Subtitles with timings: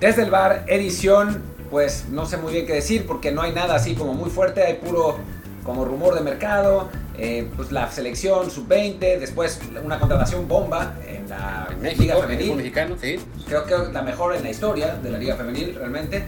[0.00, 3.74] Desde el bar, edición, pues no sé muy bien qué decir porque no hay nada
[3.74, 5.18] así como muy fuerte, hay puro
[5.64, 6.88] como rumor de mercado,
[7.18, 12.56] eh, pues la selección sub-20, después una contratación bomba en la En Liga México, Femenil.
[12.56, 13.18] mexicano, sí.
[13.46, 16.24] Creo que la mejor en la historia de la Liga Femenil realmente.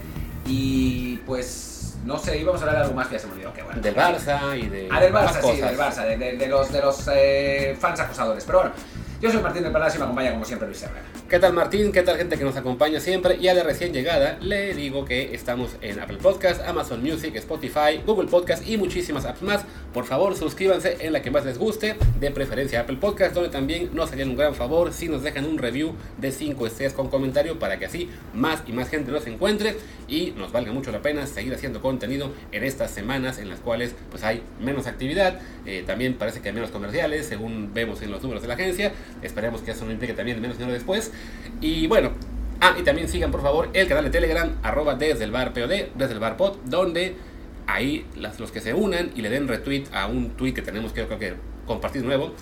[0.46, 3.52] Y pues no sé, íbamos a hablar de algo más que ya se me olvidó.
[3.54, 3.80] Que bueno.
[3.80, 5.70] Del Barça y de Ah, del Barça, sí, cosas.
[5.70, 8.44] del Barça, de, de- de los, de los eh, fans acosadores.
[8.44, 8.74] Pero bueno,
[9.20, 11.04] yo soy Martín del Palacio y me acompaña como siempre Luis Herrera.
[11.32, 11.92] ¿Qué tal Martín?
[11.92, 13.38] ¿Qué tal gente que nos acompaña siempre?
[13.40, 18.02] Y a la recién llegada le digo que estamos en Apple Podcast, Amazon Music, Spotify,
[18.04, 19.64] Google Podcast y muchísimas apps más.
[19.94, 23.88] Por favor, suscríbanse en la que más les guste, de preferencia Apple Podcast, donde también
[23.94, 27.58] nos harían un gran favor si nos dejan un review de 5 estrellas con comentario
[27.58, 29.76] para que así más y más gente nos encuentre
[30.08, 33.94] y nos valga mucho la pena seguir haciendo contenido en estas semanas en las cuales
[34.10, 38.20] pues hay menos actividad, eh, también parece que hay menos comerciales según vemos en los
[38.20, 38.92] números de la agencia,
[39.22, 41.10] esperemos que eso no implique también menos dinero después
[41.60, 42.12] y bueno,
[42.60, 45.94] ah, y también sigan por favor el canal de Telegram, arroba desde el bar POD,
[45.94, 47.16] desde el bar pod, donde
[47.66, 50.92] ahí las, los que se unan y le den retweet a un tweet que tenemos
[50.92, 51.34] que creo que
[51.66, 52.32] compartir nuevo,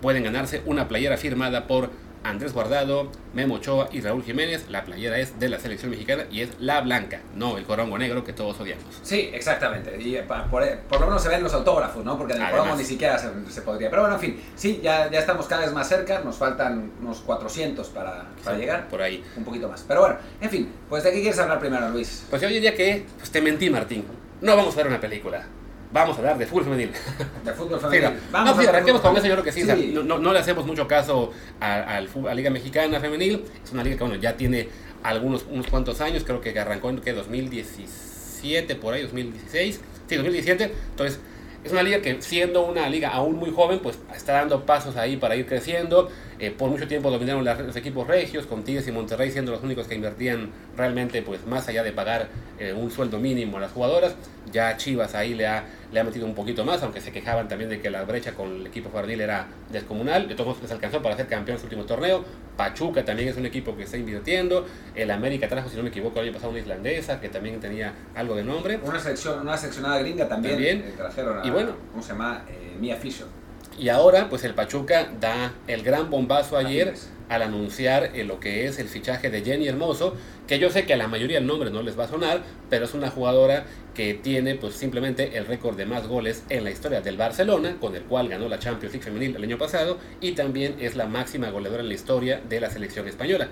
[0.00, 1.90] pueden ganarse una playera firmada por
[2.22, 4.66] Andrés Guardado, Memo Ochoa y Raúl Jiménez.
[4.68, 8.24] La playera es de la selección mexicana y es la blanca, no el corongo negro
[8.24, 8.84] que todos odiamos.
[9.02, 9.96] Sí, exactamente.
[10.00, 12.18] Y eh, por, por lo menos se ven los autógrafos, ¿no?
[12.18, 12.60] Porque en el Además.
[12.60, 13.88] programa ni siquiera se, se podría.
[13.90, 16.20] Pero bueno, en fin, sí, ya, ya estamos cada vez más cerca.
[16.20, 18.88] Nos faltan unos 400 para, para Sí, llegar.
[18.88, 19.24] Por ahí.
[19.36, 19.84] Un poquito más.
[19.88, 22.26] Pero bueno, en fin, pues ¿de qué quieres hablar primero, Luis?
[22.28, 24.04] Pues yo diría que pues, te mentí, Martín.
[24.40, 25.46] No vamos a ver una película.
[25.92, 26.90] Vamos a hablar de fútbol femenil.
[27.44, 28.18] De fútbol Sí, femenil.
[28.32, 29.62] no, no, sí, arranquemos con eso, yo creo que sí.
[29.62, 29.90] o sea, Sí.
[29.92, 33.44] no, no- le hacemos mucho caso a, fu- a la Liga Mexicana Femenil.
[33.64, 34.68] Es una liga que bueno, ya tiene
[35.02, 37.12] algunos unos cuantos años, creo que arrancó en ¿qué?
[37.12, 39.80] 2017, por ahí, 2016.
[40.08, 40.72] Sí, 2017.
[40.90, 41.20] Entonces,
[41.64, 45.16] es una liga que siendo una liga aún muy joven, pues está dando pasos ahí
[45.16, 46.08] para ir creciendo.
[46.40, 49.62] Eh, por mucho tiempo dominaron las- los equipos regios, con Tigres y Monterrey siendo los
[49.62, 52.28] únicos que invertían realmente, pues más allá de pagar
[52.58, 54.14] eh, un sueldo mínimo a las jugadoras.
[54.52, 57.70] Ya Chivas ahí le ha, le ha metido un poquito más, aunque se quejaban también
[57.70, 60.28] de que la brecha con el equipo varonil era descomunal.
[60.28, 62.24] De todos modos les alcanzó para ser campeón en su último torneo.
[62.56, 64.66] Pachuca también es un equipo que está invirtiendo.
[64.94, 67.92] El América trajo, si no me equivoco, el año pasado una islandesa que también tenía
[68.14, 68.78] algo de nombre.
[68.82, 70.54] Una selección, una seleccionada gringa también.
[70.54, 70.78] También.
[70.80, 71.72] eh, trajeron a, Y bueno.
[71.90, 72.44] ¿cómo se llama?
[72.48, 73.26] Eh, Mia Fisher.
[73.80, 76.92] Y ahora, pues el Pachuca da el gran bombazo ayer
[77.30, 80.14] al anunciar eh, lo que es el fichaje de Jenny Hermoso,
[80.46, 82.84] que yo sé que a la mayoría el nombre no les va a sonar, pero
[82.84, 83.64] es una jugadora
[83.94, 87.96] que tiene pues simplemente el récord de más goles en la historia del Barcelona, con
[87.96, 91.48] el cual ganó la Champions League femenil el año pasado, y también es la máxima
[91.48, 93.48] goleadora en la historia de la selección española.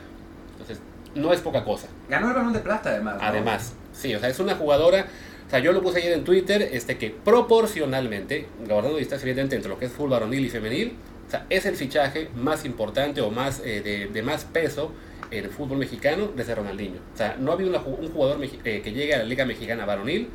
[0.52, 0.78] Entonces,
[1.14, 1.88] no es poca cosa.
[2.10, 3.16] Ganó el balón de plata, además.
[3.16, 3.22] ¿no?
[3.22, 5.06] Además, sí, o sea, es una jugadora.
[5.48, 9.70] O sea, yo lo puse ayer en Twitter, este que proporcionalmente, guardando distancia evidentemente entre
[9.70, 10.92] lo que es fútbol varonil y femenil,
[11.26, 14.92] o sea, es el fichaje más importante o más eh, de, de más peso
[15.30, 17.00] en el fútbol mexicano desde Ronaldinho.
[17.14, 19.84] O sea, no ha habido una un jugador eh, que llegue a la Liga Mexicana
[19.86, 20.28] varonil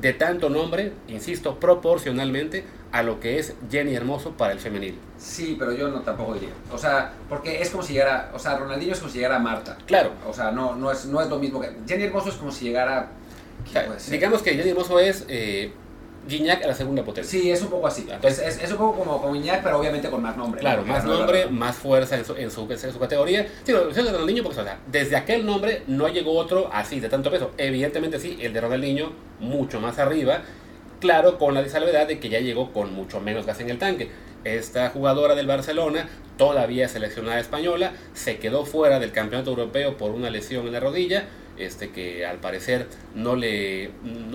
[0.00, 4.98] de tanto nombre, insisto, proporcionalmente a lo que es Jenny Hermoso para el femenil.
[5.18, 6.50] Sí, pero yo no tampoco diría.
[6.72, 8.30] O sea, porque es como si llegara.
[8.34, 9.76] O sea, Ronaldinho es como si llegara Marta.
[9.86, 11.70] Claro, O sea, no, no, es, no es lo mismo que.
[11.86, 13.10] Jenny Hermoso es como si llegara.
[13.60, 15.72] O ¿quién sea, digamos que Jenny Hermoso es eh,
[16.28, 17.30] Guiñac a la segunda potencia.
[17.40, 18.06] Sí, es un poco así.
[18.10, 20.60] Entonces- es, es, es un poco como, como Iñak, pero obviamente con más nombre.
[20.60, 20.88] Claro, ¿no?
[20.92, 23.46] más nombre, más fuerza en su, en su, en su categoría.
[23.64, 27.00] Sí, lo menciono de Ronaldinho porque o sea, desde aquel nombre no llegó otro así,
[27.00, 27.52] de tanto peso.
[27.56, 30.42] Evidentemente sí, el de Ronaldinho mucho más arriba.
[31.00, 34.10] Claro, con la salvedad de que ya llegó con mucho menos gas en el tanque.
[34.44, 40.28] Esta jugadora del Barcelona, todavía seleccionada española, se quedó fuera del campeonato europeo por una
[40.28, 41.24] lesión en la rodilla,
[41.60, 43.90] este que al parecer no le,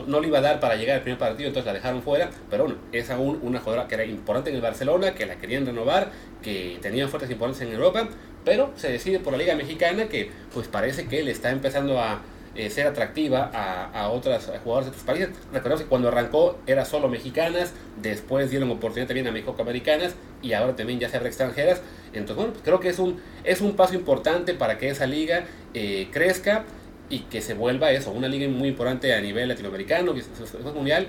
[0.07, 2.29] no, le iba a dar para llegar al primer partido, entonces la dejaron fuera.
[2.49, 5.65] Pero bueno, es aún una jugadora que era importante en el Barcelona, que la querían
[5.65, 8.07] renovar, que tenía fuertes importantes en Europa,
[8.43, 12.21] pero se decide por la Liga Mexicana que pues parece que le está empezando a
[12.55, 15.29] eh, ser atractiva a, a otras jugadoras de otros países.
[15.51, 20.73] Recordemos que cuando arrancó era solo mexicanas, después dieron oportunidad también a mexicoamericanas y ahora
[20.75, 21.81] también ya se abre extranjeras.
[22.13, 26.07] Entonces, bueno, creo que es un, es un paso importante para que esa liga eh,
[26.13, 26.63] crezca
[27.09, 30.13] y que se vuelva eso, una liga muy importante a nivel latinoamericano,
[30.73, 31.07] mundial.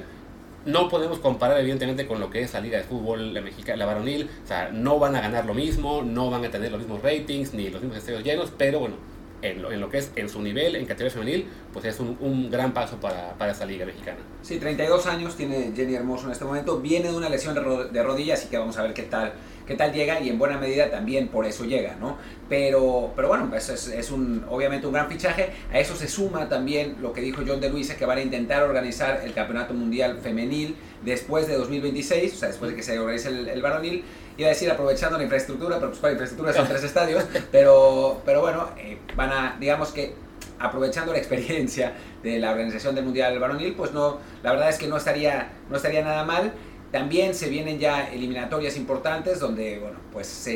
[0.64, 3.86] No podemos comparar evidentemente con lo que es la liga de fútbol, la mexicana, la
[3.86, 7.02] varonil, o sea, no van a ganar lo mismo, no van a tener los mismos
[7.02, 8.96] ratings, ni los mismos estadios llenos, pero bueno,
[9.42, 12.16] en lo, en lo que es en su nivel, en categoría femenil, pues es un,
[12.20, 14.18] un gran paso para, para esa liga mexicana.
[14.42, 16.80] Sí, 32 años tiene Jenny Hermoso en este momento.
[16.80, 19.34] Viene de una lesión de rodilla, así que vamos a ver qué tal,
[19.66, 22.16] qué tal llega y en buena medida también por eso llega, ¿no?
[22.48, 25.50] Pero, pero bueno, pues es, es un, obviamente un gran fichaje.
[25.72, 28.62] A eso se suma también lo que dijo John de Luisa, que van a intentar
[28.62, 33.28] organizar el Campeonato Mundial Femenil después de 2026, o sea, después de que se organice
[33.28, 34.04] el, el varonil.
[34.38, 37.24] Iba a decir aprovechando la infraestructura, pero pues para infraestructura son tres estadios.
[37.50, 40.14] Pero, pero bueno, eh, van a, digamos que
[40.58, 41.92] aprovechando la experiencia
[42.22, 45.76] de la organización del Mundial Varonil, pues no, la verdad es que no estaría, no
[45.76, 46.52] estaría nada mal.
[46.90, 50.48] También se vienen ya eliminatorias importantes donde, bueno, pues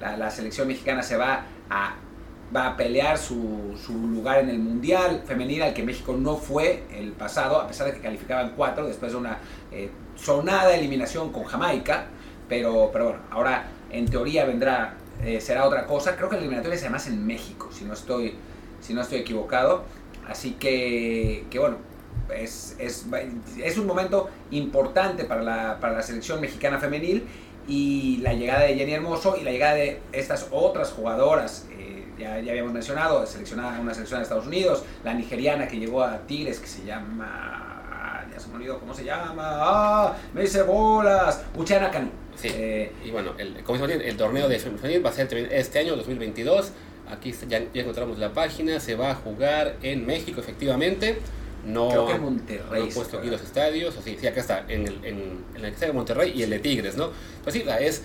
[0.00, 1.94] la, la, selección mexicana se va a,
[2.54, 6.84] va a pelear su, su, lugar en el Mundial femenil al que México no fue
[6.92, 9.38] el pasado, a pesar de que calificaban cuatro después de una
[9.70, 12.06] eh, sonada eliminación con Jamaica.
[12.48, 16.16] Pero, pero bueno, ahora en teoría vendrá, eh, será otra cosa.
[16.16, 18.34] Creo que la eliminatoria es además en México, si no estoy,
[18.80, 19.84] si no estoy equivocado.
[20.28, 21.76] Así que, que bueno,
[22.34, 23.06] es, es,
[23.62, 27.24] es, un momento importante para la, para la selección mexicana femenil
[27.68, 32.38] y la llegada de Jenny Hermoso y la llegada de estas otras jugadoras, eh, ya,
[32.40, 36.60] ya, habíamos mencionado, seleccionada una selección de Estados Unidos, la nigeriana que llegó a Tigres,
[36.60, 41.90] que se llama, ya se me olvidó cómo se llama, ah, me dice bolas, Uchana
[41.90, 42.10] Canu.
[42.36, 42.48] Sí.
[42.52, 46.72] Eh, y bueno, el, como el torneo de femenil va a ser este año, 2022.
[47.10, 48.80] Aquí ya, ya, encontramos la página.
[48.80, 51.18] Se va a jugar en México, efectivamente.
[51.66, 52.82] No, Creo que en Monterrey.
[52.82, 53.96] No he puesto aquí los estadios.
[53.96, 56.60] O sí, sí, acá está, en el, en, el estadio de Monterrey y el de
[56.60, 57.10] Tigres, ¿no?
[57.42, 58.02] Pues sí, es,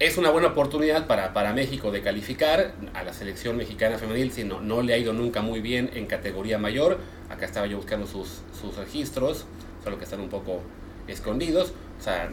[0.00, 4.44] es una buena oportunidad para, para México de calificar a la selección mexicana femenil, si
[4.44, 6.98] no, no le ha ido nunca muy bien en categoría mayor.
[7.28, 9.44] Acá estaba yo buscando sus, sus registros,
[9.82, 10.62] solo que están un poco
[11.06, 11.74] escondidos.
[11.98, 12.30] O sea,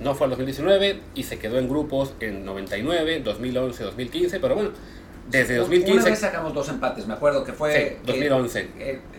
[0.00, 4.70] no fue al 2019 y se quedó en grupos en 99, 2011, 2015, pero bueno,
[5.28, 6.00] desde 2015...
[6.00, 7.98] Una vez sacamos dos empates, me acuerdo que fue...
[8.04, 8.68] 2011.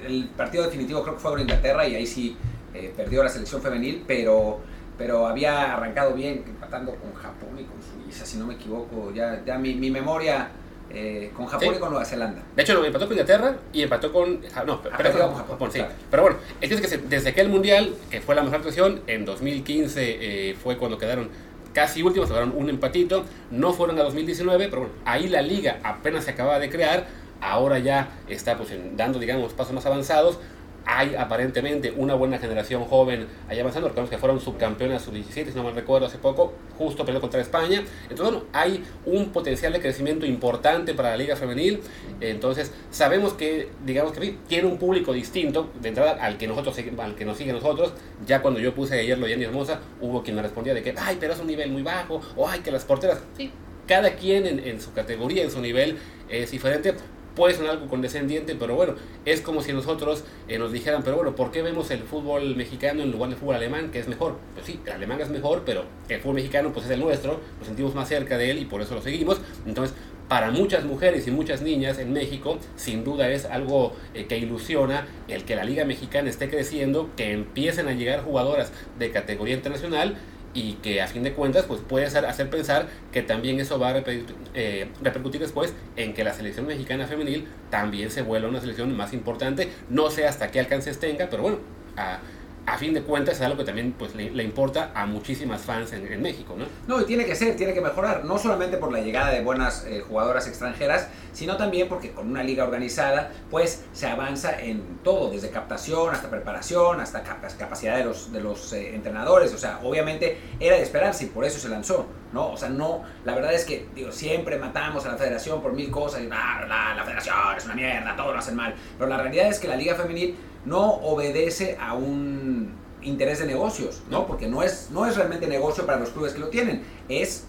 [0.05, 2.37] el partido definitivo creo que fue con Inglaterra y ahí sí
[2.73, 4.59] eh, perdió la selección femenil, pero,
[4.97, 9.11] pero había arrancado bien empatando con Japón y con Suiza, si no me equivoco.
[9.13, 10.49] Ya, ya mi, mi memoria
[10.89, 12.43] eh, con Japón y con Nueva Zelanda.
[12.55, 14.41] De hecho, empató con Inglaterra y empató con.
[14.65, 15.81] No, pero, ah, con Japón, sí.
[16.11, 20.55] Pero bueno, es que desde aquel mundial, que fue la mejor actuación, en 2015 eh,
[20.61, 21.29] fue cuando quedaron
[21.73, 23.25] casi últimos, quedaron un empatito.
[23.51, 27.07] No fueron a 2019, pero bueno, ahí la liga apenas se acaba de crear.
[27.41, 30.39] Ahora ya está pues, dando, digamos, pasos más avanzados
[30.85, 33.87] hay aparentemente una buena generación joven allá avanzando.
[33.87, 37.83] Recordemos que fueron subcampeones sub-17, si no mal recuerdo, hace poco, justo perdió contra España.
[38.09, 41.81] Entonces, hay un potencial de crecimiento importante para la liga femenil.
[42.19, 47.15] Entonces, sabemos que, digamos que tiene un público distinto de entrada al que, nosotros, al
[47.15, 47.93] que nos sigue nosotros.
[48.25, 50.93] Ya cuando yo puse ayer lo de Jenny Hermosa, hubo quien me respondía de que,
[50.97, 53.19] ay, pero es un nivel muy bajo, o ay, que las porteras.
[53.37, 53.51] Sí,
[53.87, 55.97] cada quien en, en su categoría, en su nivel,
[56.29, 56.93] es diferente
[57.35, 58.95] puede ser algo condescendiente, pero bueno,
[59.25, 63.01] es como si nosotros eh, nos dijeran, pero bueno, ¿por qué vemos el fútbol mexicano
[63.01, 64.37] en lugar del fútbol alemán, que es mejor?
[64.53, 67.67] Pues sí, el alemán es mejor, pero el fútbol mexicano pues es el nuestro, nos
[67.67, 69.39] sentimos más cerca de él y por eso lo seguimos.
[69.65, 69.95] Entonces,
[70.27, 75.05] para muchas mujeres y muchas niñas en México, sin duda es algo eh, que ilusiona
[75.27, 80.15] el que la liga mexicana esté creciendo, que empiecen a llegar jugadoras de categoría internacional
[80.53, 83.93] y que a fin de cuentas pues puede hacer, pensar que también eso va a
[83.93, 88.95] repercutir, eh, repercutir, después en que la selección mexicana femenil también se vuelva una selección
[88.95, 89.69] más importante.
[89.89, 91.57] No sé hasta qué alcances tenga, pero bueno,
[91.97, 92.19] a,
[92.65, 96.11] a fin de cuentas es algo que también pues, le, importa a muchísimas fans en,
[96.11, 96.65] en, México, ¿no?
[96.87, 99.85] No, y tiene que ser, tiene que mejorar, no solamente por la llegada de buenas
[99.85, 105.29] eh, jugadoras extranjeras, sino también porque con una liga organizada, pues se avanza en todo,
[105.29, 110.37] desde captación hasta preparación, hasta capacidad de los, de los eh, entrenadores, o sea, obviamente
[110.59, 112.51] era de esperarse y por eso se lanzó, ¿no?
[112.51, 115.91] O sea, no, la verdad es que, digo, siempre matamos a la federación por mil
[115.91, 119.17] cosas, y, ah, la, la federación es una mierda, todo lo hacen mal, pero la
[119.17, 124.25] realidad es que la liga femenil no obedece a un interés de negocios, ¿no?
[124.27, 127.45] Porque no es, no es realmente negocio para los clubes que lo tienen, es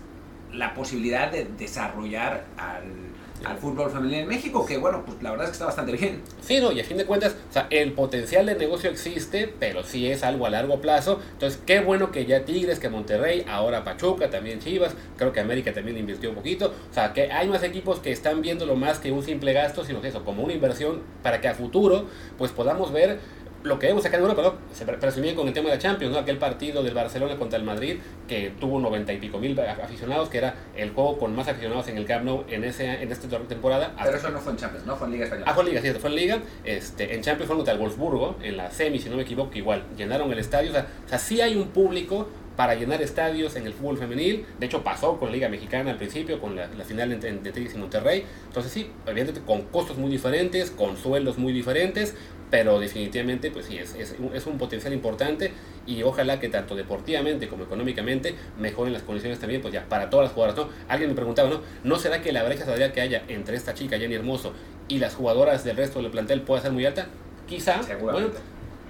[0.53, 3.14] la posibilidad de desarrollar al
[3.45, 6.23] al fútbol femenino en México, que bueno, pues la verdad es que está bastante bien.
[6.41, 9.83] Sí, no, y a fin de cuentas, o sea, el potencial de negocio existe, pero
[9.83, 11.21] sí es algo a largo plazo.
[11.33, 15.73] Entonces, qué bueno que ya Tigres, que Monterrey, ahora Pachuca, también Chivas, creo que América
[15.73, 16.73] también invirtió un poquito.
[16.91, 20.01] O sea, que hay más equipos que están viéndolo más que un simple gasto, sino
[20.01, 22.07] que eso, como una inversión para que a futuro,
[22.39, 23.19] pues podamos ver
[23.65, 24.55] lo que vemos acá en Europa, ¿no?
[24.73, 26.19] se presumía con el tema de la Champions, ¿no?
[26.19, 27.97] aquel partido del Barcelona contra el Madrid
[28.29, 31.97] que tuvo noventa y pico mil aficionados, que era el juego con más aficionados en
[31.97, 33.95] el Camp Nou en, ese, en esta temporada.
[34.03, 34.97] Pero eso no fue en Champions, ¿no?
[34.97, 35.51] Fue en Liga Española.
[35.51, 36.39] Ah, fue en Liga, sí, fue en Liga.
[36.65, 39.85] Este, en Champions fue contra el Wolfsburgo, en la semi, si no me equivoco, igual.
[39.97, 43.67] Llenaron el estadio, o sea, o sea sí hay un público para llenar estadios en
[43.67, 44.47] el fútbol femenil.
[44.59, 47.75] De hecho, pasó con la Liga Mexicana al principio, con la, final de, de Tigres
[47.75, 48.25] y Monterrey.
[48.47, 52.15] Entonces, sí, evidentemente con costos muy diferentes, con sueldos muy diferentes,
[52.51, 55.53] pero definitivamente, pues sí, es, es, es, un potencial importante
[55.87, 60.27] y ojalá que tanto deportivamente como económicamente mejoren las condiciones también, pues ya, para todas
[60.27, 60.73] las jugadoras, ¿no?
[60.89, 61.61] Alguien me preguntaba, ¿no?
[61.83, 64.53] ¿No será que la brecha salarial que haya entre esta chica, Jenny Hermoso,
[64.89, 67.07] y las jugadoras del resto del plantel pueda ser muy alta?
[67.49, 68.29] Quizá, bueno,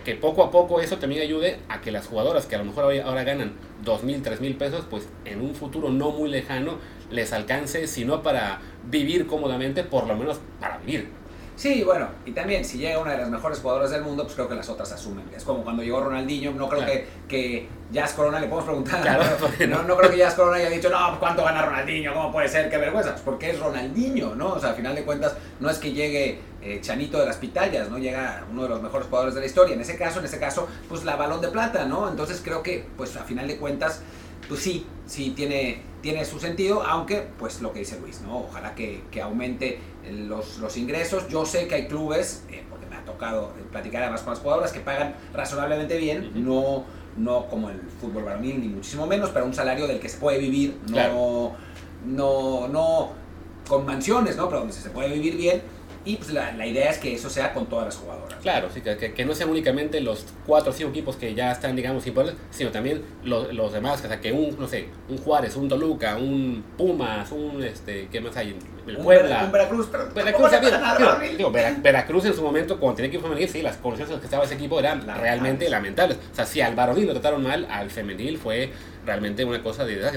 [0.05, 2.85] que poco a poco eso también ayude a que las jugadoras que a lo mejor
[3.01, 6.79] ahora ganan dos mil, tres mil pesos, pues en un futuro no muy lejano
[7.11, 11.09] les alcance, si no para vivir cómodamente, por lo menos para vivir.
[11.57, 14.49] Sí, bueno, y también si llega una de las mejores jugadoras del mundo, pues creo
[14.49, 15.25] que las otras asumen.
[15.37, 16.93] Es como cuando llegó Ronaldinho, no creo Claro.
[16.93, 19.01] que, que Jazz Corona le podemos preguntar.
[19.03, 19.89] Claro, ¿por qué no, no?
[19.89, 22.13] no creo que Jazz Corona haya dicho, no, ¿cuánto gana Ronaldinho?
[22.13, 22.69] ¿Cómo puede ser?
[22.69, 23.11] Qué vergüenza.
[23.13, 24.55] Pues porque es Ronaldinho, ¿no?
[24.55, 27.89] O sea, al final de cuentas, no es que llegue eh, Chanito de las Pitayas,
[27.89, 27.99] ¿no?
[27.99, 29.75] Llega uno de los mejores jugadores de la historia.
[29.77, 32.09] En ese caso, en ese caso, pues la balón de plata, ¿no?
[32.09, 34.01] Entonces creo que, pues a final de cuentas,
[34.49, 38.41] pues sí, sí tiene, tiene su sentido, aunque pues lo que dice Luis, ¿no?
[38.41, 39.79] Ojalá que, que aumente
[40.11, 41.29] los, los ingresos.
[41.29, 44.73] Yo sé que hay clubes, eh, porque me ha tocado platicar además con las jugadoras,
[44.73, 46.85] que pagan razonablemente bien, no,
[47.17, 50.39] no como el fútbol varonil, ni muchísimo menos, pero un salario del que se puede
[50.39, 51.53] vivir, no, Claro.
[52.07, 53.13] no, no
[53.69, 54.47] con mansiones, ¿no?
[54.49, 55.63] Pero donde se puede vivir bien.
[56.07, 58.39] Y pues la, la idea es que eso sea con todas las jugadoras.
[58.43, 61.75] Claro, sí, que, que- no sean únicamente los cuatro o cinco equipos que ya están,
[61.77, 65.57] digamos, importantes, sino también los, los demás, o sea, que un, no sé, un Juárez,
[65.57, 68.55] un Toluca, un Pumas, un, este, ¿qué más hay?
[68.87, 69.29] El Un Puebla.
[69.29, 73.09] Vera- un Veracruz, pero Veracruz, digo, digo, digo, Vera- Veracruz en su momento, cuando tenía
[73.09, 75.23] equipo femenil, sí, las condiciones en las que estaba ese equipo eran Lamentables.
[75.23, 76.19] realmente lamentables.
[76.33, 78.71] O sea, si al varonil lo trataron mal, al femenil fue
[79.05, 79.95] realmente una cosa de...
[79.95, 80.17] Sí,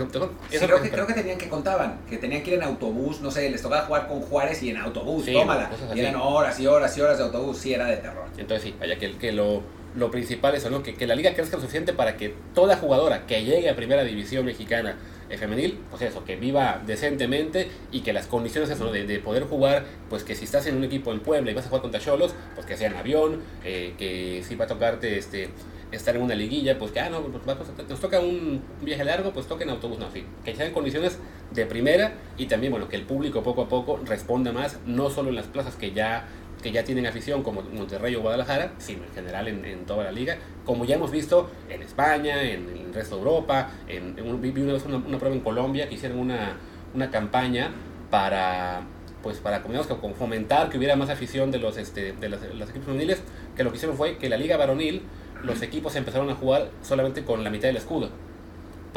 [0.51, 3.21] es creo, lo que, creo que tenían que contaban, que tenían que ir en autobús,
[3.21, 5.69] no sé, les tocaba jugar con Juárez y en autobús, Sí, tómala.
[5.93, 8.25] Y eran horas y horas y horas de autobús, sí, era de terror.
[8.37, 9.61] Entonces sí, vaya que, que lo,
[9.95, 10.83] lo principal es eso, ¿no?
[10.83, 14.03] que, que la liga crezca lo suficiente para que toda jugadora que llegue a primera
[14.03, 14.95] división mexicana
[15.35, 19.85] femenil, pues eso, que viva decentemente y que las condiciones eso, de, de poder jugar,
[20.09, 22.33] pues que si estás en un equipo en Puebla y vas a jugar contra Cholos,
[22.55, 25.49] pues que sea en avión, eh, que si va a tocarte este
[25.91, 29.31] estar en una liguilla, pues que ah, no, pues, pues, nos toca un viaje largo,
[29.31, 31.17] pues toca en autobús, no, sí, que sean condiciones
[31.53, 35.29] de primera y también, bueno, que el público poco a poco responda más, no solo
[35.29, 36.27] en las plazas que ya
[36.67, 40.11] que ya tienen afición como Monterrey o Guadalajara, sino en general en, en toda la
[40.11, 44.73] liga, como ya hemos visto en España, en, el resto de Europa, en, vi una
[44.73, 46.57] vez una, una prueba en Colombia que hicieron una,
[46.93, 47.71] una campaña
[48.11, 48.81] para
[49.23, 52.87] pues para como fomentar que hubiera más afición de los este, de los, los equipos
[52.87, 53.21] femeniles,
[53.55, 55.03] que lo que hicieron fue que la liga varonil
[55.43, 58.09] los equipos empezaron a jugar solamente con la mitad del escudo.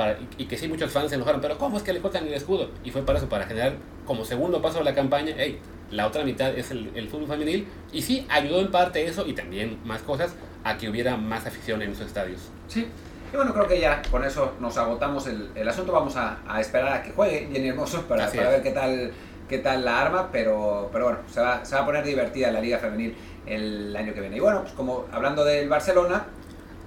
[0.01, 2.33] Para, y, que sí, muchos fans se enojaron, pero ¿cómo es que le cortan el
[2.33, 2.71] escudo?
[2.83, 3.75] Y fue para eso, para generar
[4.07, 5.59] como segundo paso de la campaña, hey,
[5.91, 7.69] la otra mitad es el, el fútbol femenil.
[7.93, 11.83] Y sí, ayudó en parte eso y también más cosas a que hubiera más afición
[11.83, 12.49] en esos estadios.
[12.67, 12.89] Sí.
[13.31, 15.93] Y bueno, creo que ya con eso nos agotamos el, el asunto.
[15.93, 19.13] Vamos a, a esperar a que juegue Jenny Hermoso para, para ver qué tal,
[19.51, 22.63] qué tal la arma, pero, pero bueno, se va, se va a poner divertida la
[22.63, 23.15] Liga Femenil
[23.45, 24.39] el año que viene.
[24.39, 26.25] Y bueno, pues como hablando del Barcelona,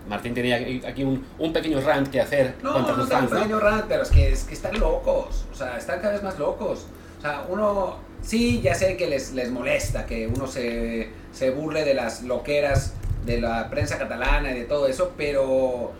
[0.07, 0.57] Martín tenía
[0.87, 3.37] aquí un, un pequeño rant que hacer No, contra no sus tan fans, ¿no?
[3.39, 5.45] pequeño rant, pero es que, es que están locos.
[5.51, 6.87] O sea, están cada vez más locos.
[7.19, 7.97] O sea, uno.
[8.21, 12.93] Sí, ya sé que les, les molesta que uno se, se burle de las loqueras
[13.25, 15.91] de la prensa catalana y de todo eso, pero.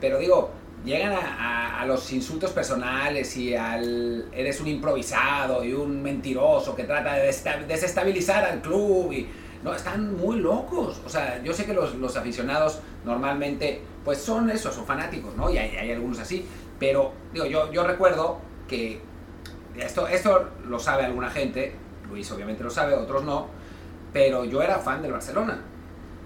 [0.00, 0.50] Pero digo,
[0.84, 4.26] llegan a, a- a los insultos personales y al.
[4.32, 7.26] Eres un improvisado y un mentiroso que trata de
[7.68, 9.28] desestabilizar al club y.
[9.62, 11.02] No, están muy locos.
[11.04, 15.50] O sea, yo sé que los, los aficionados normalmente, pues son eso, son fanáticos, ¿no?
[15.50, 16.46] Y hay, hay algunos así.
[16.78, 18.38] Pero, digo, yo, yo recuerdo
[18.68, 19.00] que
[19.76, 21.74] esto, esto lo sabe alguna gente,
[22.08, 23.48] Luis obviamente lo sabe, otros no,
[24.12, 25.62] pero yo era fan del Barcelona.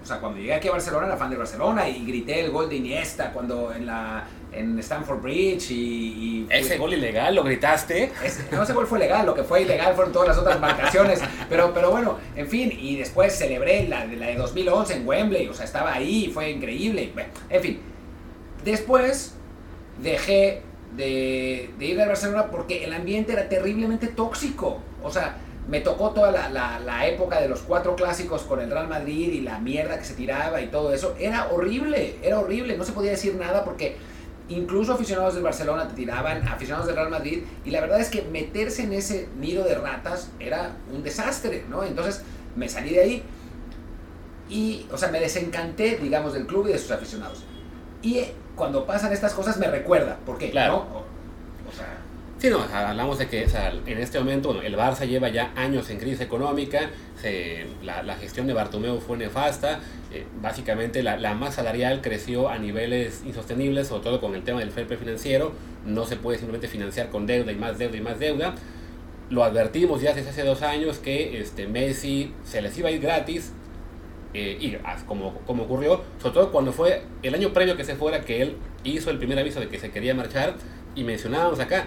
[0.01, 2.69] O sea, cuando llegué aquí a Barcelona era fan del Barcelona y grité el gol
[2.69, 4.23] de Iniesta cuando en la
[4.57, 5.75] en Stamford Bridge y...
[5.75, 8.11] y Ese gol ilegal, lo gritaste.
[8.23, 11.19] ese- no sé cuál fue legal, lo que fue ilegal fueron todas las otras marcaciones,
[11.49, 15.47] pero, pero bueno, en fin, y después celebré la, de- la de 2011 en Wembley,
[15.47, 17.79] o sea, estaba ahí, fue increíble, bueno, en fin.
[18.63, 19.33] Después
[20.01, 20.61] dejé
[20.95, 26.11] de, de ir al Barcelona porque el ambiente era terriblemente tóxico, o sea, me tocó
[26.11, 29.59] toda la, la- la época de los cuatro clásicos con el Real Madrid y la
[29.59, 33.35] mierda que se tiraba y todo eso, era horrible, era horrible, no se podía decir
[33.35, 33.95] nada porque
[34.49, 38.21] incluso aficionados del Barcelona te tiraban, aficionados del Real Madrid, y la verdad es que
[38.23, 41.83] meterse en ese nido de ratas era un desastre, ¿no?
[41.83, 42.23] Entonces
[42.55, 43.23] me salí de ahí
[44.49, 47.43] y, o sea, me desencanté, digamos, del club y de sus aficionados.
[48.01, 48.21] Y
[48.55, 50.51] cuando pasan estas cosas me recuerda, ¿por qué?
[50.51, 50.85] Claro.
[50.91, 51.04] ¿no?
[52.37, 55.89] Sí, no, hablamos de que o en este momento bueno, el Barça lleva ya años
[55.89, 56.89] en crisis económica,
[57.19, 59.79] se- la, gestión de Bartomeu fue nefasta,
[60.11, 64.59] eh, básicamente la, la masa salarial creció a niveles insostenibles, sobre todo con el tema
[64.59, 65.53] del fair financiero,
[65.85, 68.55] no se puede simplemente financiar con deuda y más deuda y más deuda.
[69.29, 72.99] Lo advertimos ya desde hace dos años que este, Messi se les iba a ir
[72.99, 73.53] gratis,
[74.33, 74.75] eh, y
[75.05, 78.57] como, como ocurrió, sobre todo cuando fue el año previo que se fuera, que él
[78.83, 80.55] hizo el primer aviso de que se quería marchar,
[80.95, 81.85] y mencionábamos acá,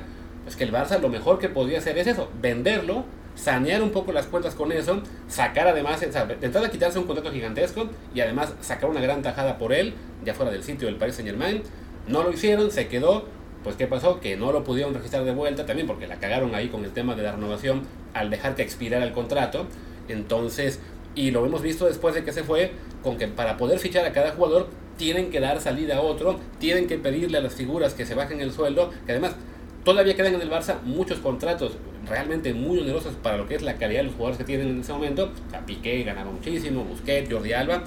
[0.49, 4.13] pues que el Barça lo mejor que podría hacer es eso, venderlo, sanear un poco
[4.13, 8.89] las cuentas con eso, sacar además, o sea, quitarse un contrato gigantesco y además sacar
[8.89, 9.93] una gran tajada por él,
[10.25, 11.63] ya fuera del sitio del Paris Saint Germain.
[12.07, 13.27] No lo hicieron, se quedó,
[13.63, 14.21] pues ¿qué pasó?
[14.21, 17.15] Que no lo pudieron registrar de vuelta también porque la cagaron ahí con el tema
[17.15, 17.83] de la renovación
[18.15, 19.67] al dejar que expirara el contrato.
[20.09, 20.81] Entonces,
[21.15, 24.13] y lo hemos visto después de que se fue, con que para poder fichar a
[24.15, 28.07] cada jugador tienen que dar salida a otro, tienen que pedirle a las figuras que
[28.07, 29.37] se bajen el sueldo, que además
[29.85, 31.77] todavía quedan en el Barça muchos contratos
[32.09, 34.81] realmente muy onerosos para lo que es la calidad de los jugadores que tienen en
[34.81, 35.33] ese momento.
[35.47, 37.83] O sea, Piqué ganaba muchísimo, Busquets, Jordi Alba,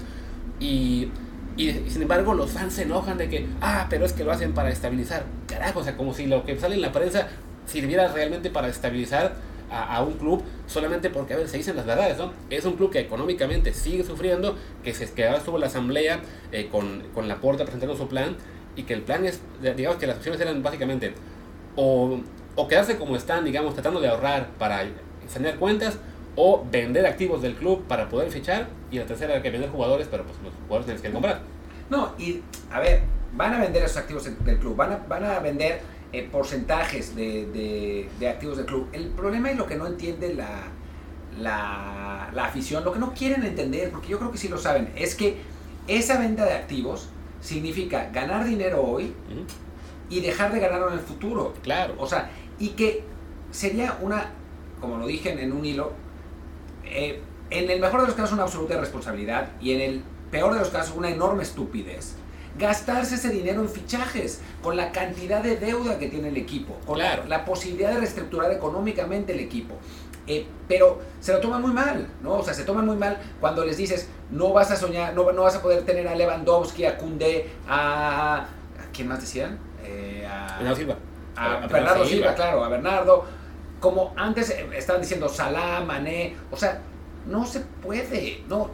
[0.59, 1.09] y,
[1.57, 4.69] sin embargo los fans se enojan de que, ah, pero es que lo hacen para
[4.69, 5.25] estabilizar.
[5.47, 7.27] Carajo, o sea, como si lo que sale en la prensa
[7.65, 9.35] sirviera realmente para estabilizar
[9.71, 12.33] a, un club solamente porque, a ver, se dicen las verdades, ¿no?
[12.49, 16.19] Es un club que económicamente sigue sufriendo, que se que ahora estuvo la asamblea
[16.51, 18.35] eh, con, con la puerta presentando su plan
[18.75, 21.13] y que el plan es, digamos que las opciones eran básicamente
[21.75, 22.19] o,
[22.55, 24.83] o quedarse como están, digamos, tratando de ahorrar para
[25.33, 25.97] tener cuentas
[26.35, 30.07] o vender activos del club para poder fichar y la tercera era que vender jugadores,
[30.09, 31.41] pero pues los jugadores tienes que comprar.
[31.89, 33.01] No, y a ver,
[33.33, 35.81] van a vender esos activos del club, van a, van a vender
[36.13, 38.87] eh, porcentajes de, de, activos del club.
[38.93, 40.63] El problema es lo que no entiende la,
[41.39, 44.91] la, la, afición, lo que no quieren entender, porque yo creo que sí lo saben,
[44.95, 45.37] es que
[45.87, 47.09] esa venta de activos
[47.41, 49.13] significa ganar dinero hoy
[50.11, 51.55] y dejar de ganarlo en el futuro.
[51.63, 51.95] Claro.
[51.97, 53.03] O sea, y que
[53.49, 54.31] sería una,
[54.79, 55.93] como lo dije en un hilo,
[56.85, 60.59] eh, en el mejor de los casos una absoluta irresponsabilidad y en el peor de
[60.59, 62.15] los casos una enorme estupidez
[62.57, 66.99] gastarse ese dinero en fichajes, con la cantidad de deuda que tiene el equipo, con
[66.99, 69.75] la, posibilidad de reestructurar económicamente el equipo.
[70.27, 72.33] Eh, pero se lo toman muy mal, ¿no?
[72.35, 75.43] O sea, se toman muy mal cuando les dices, no vas a soñar, no, no
[75.43, 78.47] vas a poder tener a Lewandowski, a Kunde, a...
[78.91, 79.57] ¿A quién más decían?
[79.85, 80.97] Eh, a, Silva.
[81.37, 83.23] A, Bernardo Silva, claro, a Bernardo.
[83.79, 86.81] Como antes estaban diciendo Salah, Mané, o sea,
[87.25, 88.69] no se puede, no,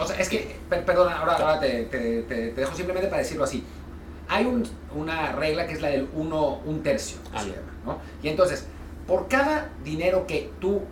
[0.00, 1.86] o sea, es que, perdona, ahora, te,
[2.56, 3.64] dejo simplemente para decirlo así.
[4.28, 4.46] Hay
[4.92, 7.18] una regla que es la del uno, un tercio,
[7.86, 7.98] ¿no?
[8.20, 8.66] Y entonces,
[9.06, 10.82] por cada dinero que tú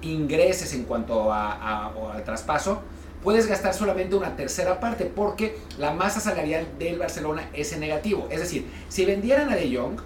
[0.00, 2.82] ingreses en cuanto a, al traspaso,
[3.24, 8.28] puedes gastar solamente una tercera parte porque la masa salarial del Barcelona es en negativo.
[8.30, 9.98] Es decir, si vendieran a De Jong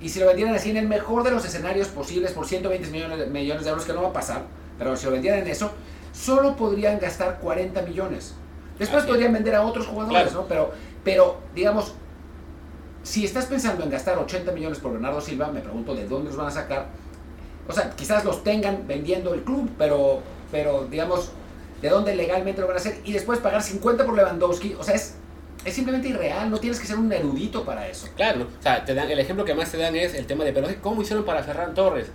[0.00, 3.28] y si lo vendieran así en el mejor de los escenarios posibles por 120 millones,
[3.30, 4.42] millones de euros, que no va a pasar,
[4.78, 5.72] pero si lo vendieran en eso,
[6.12, 8.34] solo podrían gastar 40 millones.
[8.78, 10.46] Después podrían vender a otros jugadores, ¿no?
[10.46, 11.94] Pero, pero, digamos,
[13.04, 16.36] si estás pensando en gastar 80 millones por Bernardo Silva, me pregunto de dónde los
[16.36, 16.86] van a sacar.
[17.68, 21.30] O sea, quizás los tengan vendiendo el club, pero, pero digamos,
[21.84, 22.96] ¿de dónde legalmente lo van a hacer?
[23.04, 25.16] Y después pagar 50 por Lewandowski, o sea, es,
[25.66, 28.08] es simplemente irreal, no tienes que ser un erudito para eso.
[28.16, 30.54] Claro, o sea, te dan, el ejemplo que más te dan es el tema de,
[30.54, 32.06] pero ¿cómo hicieron para Ferran Torres?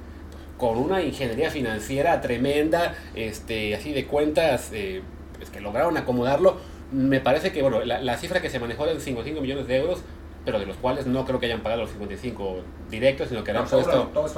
[0.58, 5.02] con una ingeniería financiera tremenda, este, así de cuentas, eh,
[5.38, 6.58] pues que lograron acomodarlo.
[6.92, 10.02] Me parece que, bueno, la, cifra que se manejó de 55 millones de euros,
[10.50, 13.68] pero de los cuales no creo que hayan pagado los 55 directos, sino que habrán,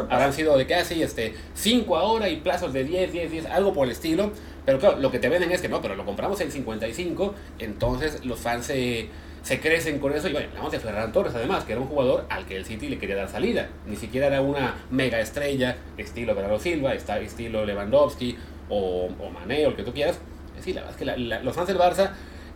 [0.10, 3.86] habrán sido de casi este, 5 ahora y plazos de 10, 10, 10, algo por
[3.86, 4.32] el estilo.
[4.66, 8.26] Pero claro, lo que te venden es que no, pero lo compramos en 55, entonces
[8.26, 9.08] los fans se
[9.42, 10.28] se crecen con eso.
[10.28, 12.90] Y bueno, hablamos de Ferran Torres, además, que era un jugador al que el City
[12.90, 13.70] le quería dar salida.
[13.88, 18.38] Ni siquiera era una mega estrella, estilo Bernardo Silva, estilo Lewandowski
[18.70, 20.20] o, o Mané o el que tú quieras.
[20.50, 22.12] Es decir, la verdad es que los fans del Barça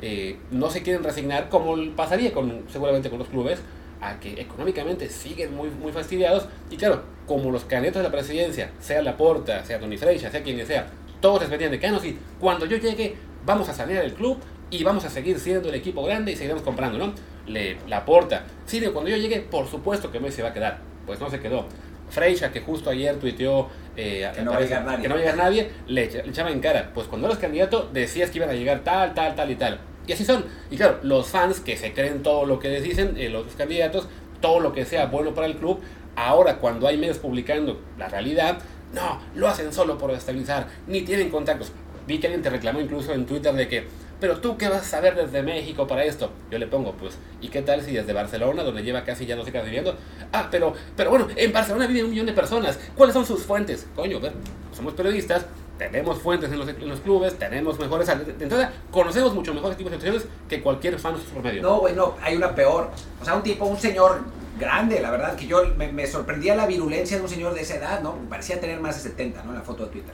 [0.08, 3.60] eh, no se quieren resignar, como pasaría con, seguramente con los clubes,
[4.00, 6.46] a que económicamente siguen muy, muy fastidiados.
[6.70, 10.64] Y claro, como los candidatos de la presidencia, sea Laporta, sea Tony Freixa, sea quien
[10.68, 10.86] sea,
[11.22, 13.16] todos les metían de que, ah, no, sí, cuando yo llegue,
[13.48, 14.38] vamos a salir del club
[14.70, 17.12] y vamos a seguir siendo el equipo grande y seguiremos comprando, ¿no?
[17.48, 18.44] Le, la aporta.
[18.68, 20.82] Sí, cuando yo llegue, por supuesto que Messi va a quedar.
[21.08, 21.66] Pues no se quedó.
[22.12, 25.02] Freixa, que justo ayer tuiteó eh, que, no a llegar nadie.
[25.02, 26.92] que no va nadie, le, echaba en cara.
[26.94, 29.80] Pues cuando eras candidato, decías que iban a llegar tal, tal, tal y tal.
[30.08, 30.46] Y así son.
[30.70, 34.08] Y claro, los fans que se creen todo lo que les dicen, eh, los candidatos,
[34.42, 35.80] todo lo que sea bueno para el club,
[36.16, 38.60] ahora cuando hay medios publicando la realidad,
[38.94, 41.72] no, lo hacen solo por estabilizar, ni tienen contactos.
[42.08, 43.88] Vi que alguien te reclamó incluso en Twitter de que
[44.20, 46.32] pero tú qué vas a saber desde México para esto.
[46.50, 49.52] Yo le pongo, pues, ¿y qué tal si desde Barcelona, donde lleva casi ya sé
[49.52, 49.96] qué viviendo?
[50.32, 52.80] Ah, pero, pero bueno, en Barcelona vive un millón de personas.
[52.96, 53.88] ¿Cuáles son sus fuentes?
[53.96, 54.32] Coño, ver,
[54.74, 55.46] somos periodistas,
[55.78, 58.08] tenemos fuentes en los, en los clubes, tenemos mejores...
[58.10, 61.62] Entonces, conocemos mucho mejores tipos de situaciones que cualquier fan por medio.
[61.62, 62.90] No, güey, no, hay una peor.
[63.22, 64.22] O sea, un tipo, un señor
[64.60, 67.76] grande, la verdad, que yo me, me sorprendía la virulencia de un señor de esa
[67.76, 68.16] edad, ¿no?
[68.30, 69.52] Parecía tener más de 70, ¿no?
[69.52, 70.14] En la foto de Twitter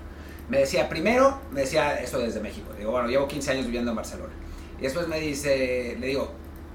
[0.52, 2.74] me decía, primero, me decía esto desde México.
[2.78, 4.34] Digo, bueno, llevo 15 años viviendo en Barcelona.
[4.80, 6.30] Y después me dice, le digo,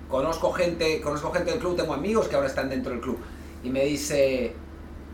[0.08, 3.18] conozco gente, conozco gente del club, tengo amigos que ahora están dentro del club.
[3.62, 4.54] Y me dice,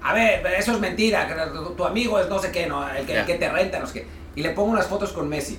[0.02, 1.28] a ver, eso es mentira,
[1.76, 2.88] tu, amigo es no sé qué, ¿no?
[2.88, 4.06] El que, el que te renta, no sé qué.
[4.34, 5.58] Y le pongo unas fotos con Messi.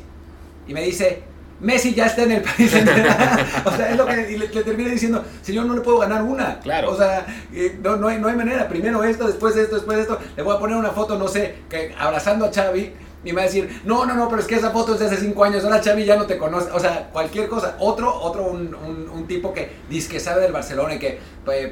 [0.67, 1.23] Y me dice,
[1.59, 2.73] Messi ya está en el país.
[3.65, 6.59] o sea, es lo que le, termina diciendo, señor, no le puedo ganar una.
[6.59, 6.91] Claro.
[6.91, 7.25] O sea,
[7.81, 8.67] no, no, hay, no hay manera.
[8.67, 10.19] Primero esto, después esto, después esto.
[10.35, 13.41] Le voy a poner una foto, no sé, que abrazando a Xavi Y me va
[13.41, 15.63] a decir, no, no, no, pero es que esa foto es de hace cinco años,
[15.63, 16.69] ahora Xavi ya no te conoce.
[16.71, 17.77] O sea, cualquier cosa.
[17.79, 21.71] Otro, otro un, un, un tipo que dice que sabe del Barcelona y que pues,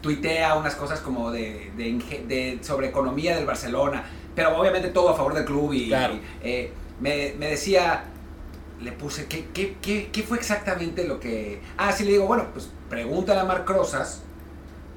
[0.00, 5.14] tuitea unas cosas como de, de, de, sobre economía del Barcelona, pero obviamente todo a
[5.16, 6.14] favor del club y, Claro.
[6.14, 8.04] y, eh, me, me decía,
[8.80, 11.60] le puse, ¿qué, qué, qué, qué fue exactamente lo que...?
[11.76, 14.22] Ah, sí, le digo, bueno, pues pregúntale a Marc Rosas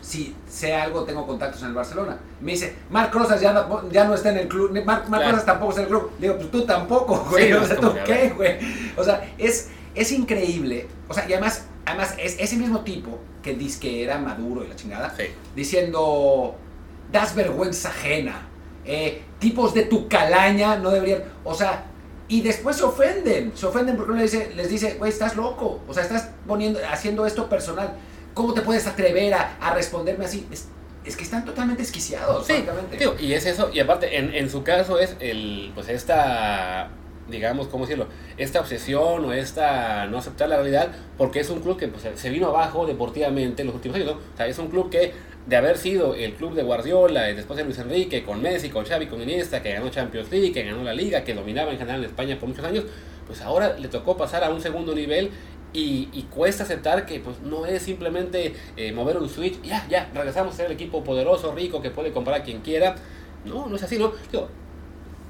[0.02, 2.18] si sé algo, tengo contactos en el Barcelona.
[2.40, 5.32] Me dice, Marc Rosas ya no, ya no está en el club, Marc, Marc Claro.
[5.32, 6.12] Rosas tampoco está en el club.
[6.20, 8.58] Le digo, pues tú tampoco, güey, Sí, o sea, ¿tú qué, güey?
[8.98, 10.88] O sea, es, es increíble.
[11.08, 14.67] O sea, y además, además es ese mismo tipo que dice que era maduro y
[14.67, 15.24] la chingada, Sí.
[15.56, 16.56] diciendo,
[17.12, 18.48] das vergüenza ajena,
[18.86, 21.86] eh, tipos de tu calaña no deberían, o sea,
[22.28, 25.82] y después se ofenden, se ofenden porque uno les dice, les dice, güey, estás loco,
[25.88, 27.94] o sea, estás poniendo, haciendo esto personal,
[28.34, 30.48] ¿cómo te puedes atrever a, a responderme así?
[30.52, 30.67] Es,
[31.04, 32.63] es que están totalmente esquiciados, Sí,
[32.98, 36.89] tío, y es eso, y aparte, en, en su caso es el, pues esta,
[37.32, 38.08] digamos, ¿cómo decirlo?
[38.38, 42.30] Esta obsesión o esta no aceptar la realidad, porque es un club que pues, se
[42.30, 44.13] vino abajo deportivamente en los últimos años, ¿no?
[44.13, 45.13] O sea, es un club que,
[45.48, 49.08] de haber sido el club de Guardiola, después de Luis Enrique, con Messi, con Xavi,
[49.08, 52.06] con Iniesta, que ganó Champions League, que ganó la Liga, que dominaba en general en
[52.06, 52.86] España por muchos años,
[53.26, 55.32] pues ahora le tocó pasar a un segundo nivel
[55.74, 60.54] y, cuesta aceptar que pues, no es simplemente eh, mover un switch, ya, ya, regresamos
[60.54, 62.96] a ser el equipo poderoso, rico, que puede comprar a quien quiera.
[63.46, 64.12] No, no es así, ¿no?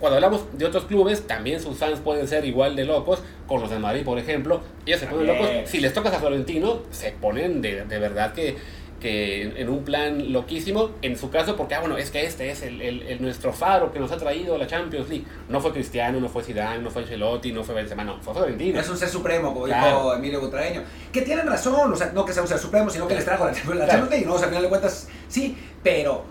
[0.02, 3.70] Cuando hablamos de otros clubes, también sus fans pueden ser igual de locos, con los
[3.70, 4.60] de Madrid, por ejemplo.
[4.86, 5.48] Ellos se ponen locos.
[5.66, 8.58] Si les tocas a Florentino, se ponen de, de verdad que,
[9.00, 10.92] que en un plan loquísimo.
[11.02, 13.92] En su caso, porque, ah, bueno, es que este es el, el- el nuestro faro
[13.92, 15.26] que nos ha traído a la Champions League.
[15.50, 18.80] No fue Cristiano, no fue Zidane, no fue Ancelotti, no fue Benzema, no, fue Florentino.
[18.80, 20.14] Es un ser supremo, como dijo.
[20.16, 20.84] Emilio Butraeño.
[21.12, 23.46] Que tienen razón, o sea, no que sea un ser supremo, sino que les trajo
[23.46, 23.86] la, la Claro.
[23.88, 24.34] Champions League, ¿no?
[24.34, 26.24] O sea, al final de cuentas, sí, pero,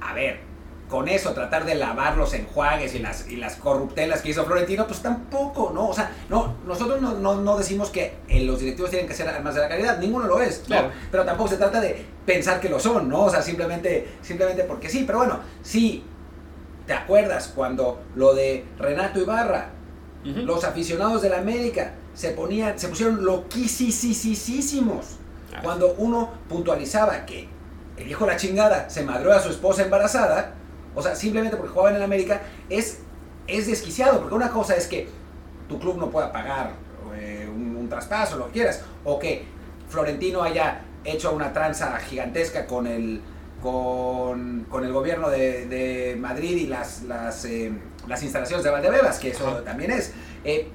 [0.00, 0.40] a ver,
[0.90, 4.86] con eso, tratar de lavar los enjuagues y las, y las corruptelas que hizo Florentino,
[4.86, 5.88] pues tampoco, ¿no?
[5.88, 9.28] O sea, no, nosotros no, no, no decimos que eh, los directivos tienen que ser
[9.28, 10.66] armas de la caridad, ninguno lo es, ¿no?
[10.66, 10.90] Claro.
[11.10, 13.24] Pero tampoco se trata de pensar que lo son, ¿no?
[13.24, 16.04] O sea, simplemente, simplemente porque sí, pero bueno, sí,
[16.86, 19.70] ¿te acuerdas cuando lo de Renato Ibarra,
[20.24, 25.20] los aficionados de la América se ponían, se pusieron loquísimos
[25.54, 27.48] Ah, cuando uno puntualizaba que
[27.96, 30.54] el hijo de la chingada se madreó a su esposa embarazada,
[30.94, 33.00] o sea, simplemente porque jugaban en América, es,
[33.46, 35.08] es desquiciado, porque una cosa es que
[35.68, 36.72] tu club no pueda pagar
[37.16, 39.44] eh, un, un traspaso, lo que quieras, o que
[39.88, 43.20] Florentino haya hecho una tranza gigantesca con el,
[43.62, 47.72] con, con el gobierno de, de Madrid y las, las, eh,
[48.06, 50.12] las instalaciones de Valdebebas, que eso también es.
[50.44, 50.68] Eh,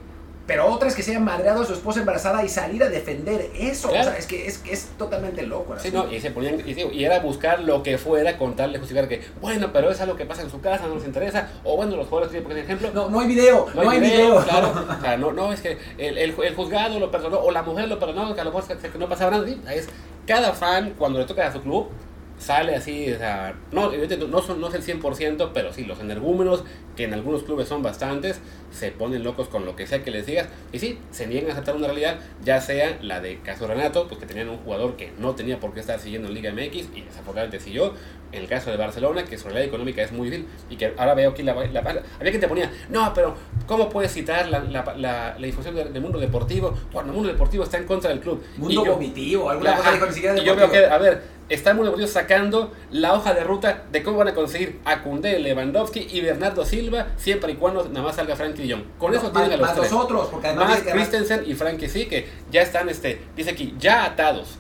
[0.48, 3.50] pero otra es que se haya madreado a su esposa embarazada y salir a defender
[3.58, 3.90] eso.
[3.90, 4.10] Claro.
[4.10, 5.76] O sea, es que es, es totalmente loco.
[5.80, 8.80] Sí, no, y se ponían, y, y era buscar lo que fuera con tal de
[8.80, 11.76] justificar que, bueno, pero es algo que pasa en su casa, no nos interesa, o
[11.76, 14.44] bueno, los jugadores, por ejemplo, No, no hay video, no, hay video.
[14.44, 14.74] claro.
[14.98, 17.88] O sea, no, no, es que el, el, el juzgado lo perdonó, o la mujer
[17.88, 19.46] lo perdonó, que a lo mejor que, no pasaba nada.
[19.46, 19.88] sí, Es,
[20.28, 21.90] cada fan, cuando le toca a su club,
[22.38, 26.64] sale así, o sea, no, no, son, no es el 100%, pero sí, los energúmenos,
[26.96, 28.40] que en algunos clubes son bastantes,
[28.72, 31.54] se ponen locos con lo que sea que les digas, y sí, se niegan a
[31.54, 35.12] aceptar una realidad, ya sea la de caso Renato, pues que tenían un jugador que
[35.20, 37.94] no tenía por qué estar siguiendo en Liga MX, y desafortunadamente siguió,
[38.32, 41.14] en el caso de Barcelona, que su realidad económica es muy difícil, y que ahora
[41.14, 45.76] veo aquí la, la había quien te ponía, no, pero ¿cómo puedes citar la, información
[45.76, 48.44] del, del mundo deportivo cuando el mundo deportivo está en contra del club?
[48.58, 51.22] Mundo Y yo- vomitivo, alguna cosa dijo ni siquiera y yo veo que, a ver,
[51.48, 55.02] está el mundo deportivo sacando la hoja de ruta de cómo van a conseguir a
[55.04, 56.85] Koundé, Lewandowski y Bernardo Silva
[57.18, 58.84] siempre y cuando nada más salga Frankie de Jong.
[58.98, 59.92] Con No, eso tienen a los más tres.
[59.92, 64.06] nosotros, porque además Más Christensen y Frankie sí, que ya están, este, dice aquí, ya
[64.06, 64.58] atados.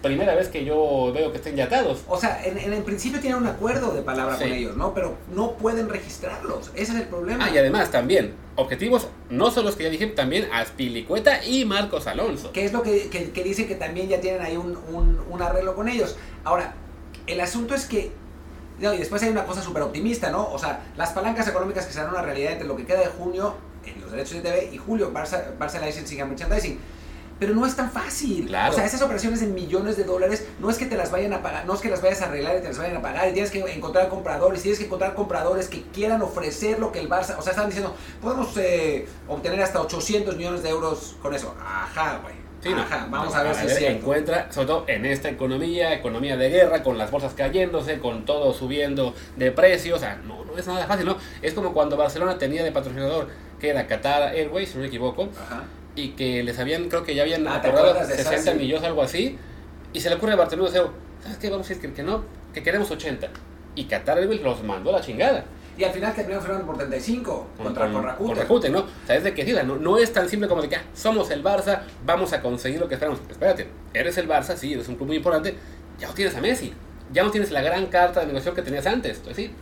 [0.00, 2.02] Primera vez que yo veo que estén ya atados.
[2.08, 4.44] O sea, en, en el principio tienen un acuerdo de palabra Sí.
[4.44, 4.94] con ellos, ¿no?
[4.94, 6.70] Pero no pueden registrarlos.
[6.74, 7.44] Ese es el problema.
[7.44, 12.06] Ah, y además también, objetivos no solo los que ya dije, también Aspilicueta y Marcos
[12.06, 12.50] Alonso.
[12.52, 15.42] que es lo que, que, que dicen que también ya tienen ahí un, un- un
[15.42, 16.16] arreglo con ellos.
[16.44, 16.74] Ahora,
[17.26, 18.10] el asunto es que,
[18.80, 20.48] no, y después hay una cosa súper optimista, ¿no?
[20.50, 23.54] O sea, las palancas económicas que serán una realidad entre lo que queda de junio
[23.84, 26.78] en los derechos de TV y julio, Barça, Barça Licensing and Merchandising.
[27.38, 28.46] Pero no es tan fácil.
[28.46, 28.72] Claro.
[28.72, 31.42] O sea, esas operaciones de millones de dólares no es que te las vayan a
[31.42, 33.28] pagar, no es que las vayas a arreglar y te las vayan a pagar.
[33.28, 37.08] Y tienes que encontrar compradores, tienes que encontrar compradores que quieran ofrecer lo que el
[37.08, 37.38] Barça.
[37.38, 41.54] O sea, están diciendo, podemos eh, obtener hasta 800 millones de euros con eso.
[41.60, 42.47] Ajá, güey.
[42.62, 42.80] Sí, no.
[42.82, 43.98] Ajá, vamos a ver si es cierto.
[43.98, 48.52] Encuentra, sobre todo en esta economía, economía de guerra, con las bolsas cayéndose, con todo
[48.52, 49.98] subiendo de precios.
[49.98, 51.16] O sea, no, no es nada fácil, ¿no?
[51.40, 53.28] Es como cuando Barcelona tenía de patrocinador,
[53.60, 55.64] que era Qatar Airways, si no me equivoco, Ajá.
[55.94, 58.30] y que les habían, creo que ya habían Ah, ¿te acordado acuerdas de esa?
[58.30, 58.58] 60 Sí.
[58.58, 59.38] millones, algo así,
[59.92, 60.86] y se le ocurre a Barcelona, decir,
[61.22, 61.50] ¿sabes qué?
[61.50, 63.28] Vamos a decir que, que no, que queremos 80.
[63.76, 65.44] Y Qatar Airways los mandó a la chingada.
[65.78, 68.26] Y al final terminaron firmando por 35 contra con, Rakuten.
[68.26, 68.80] Con Rakuten, ¿no?
[68.80, 71.30] O sea, es de que no, no es tan simple como de que ah, somos
[71.30, 73.20] el Barça, vamos a conseguir lo que esperamos.
[73.30, 75.54] Espérate, eres el Barça, sí, eres un club muy importante,
[75.98, 76.72] ya no tienes a Messi,
[77.12, 79.18] ya no tienes la gran carta de negociación que tenías antes.
[79.18, 79.52] Entonces, sí,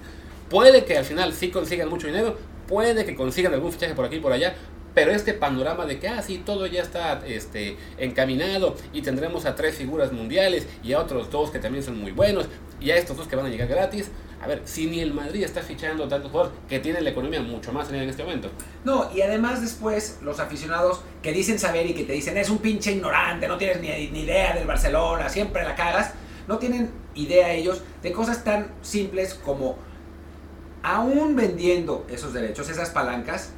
[0.48, 4.16] puede que al final sí consigan mucho dinero, puede que consigan algún fichaje por aquí
[4.16, 4.55] y por allá,
[4.94, 9.55] pero este panorama de que, ah, sí, todo ya está este, encaminado y tendremos a
[9.55, 12.46] tres figuras mundiales y a otros dos que también son muy buenos
[12.81, 14.11] y a estos dos que van a llegar gratis,
[14.42, 17.72] a ver, si ni el Madrid está fichando tantos jugadores que tienen la economía mucho
[17.72, 18.51] más en este momento.
[18.85, 22.59] No, y además después los aficionados que dicen saber y que te dicen es un
[22.59, 26.12] pinche ignorante, no tienes ni, ni idea del Barcelona, siempre la cagas,
[26.46, 29.79] no tienen idea ellos de cosas tan simples como
[30.83, 33.51] aún vendiendo esos derechos, esas palancas,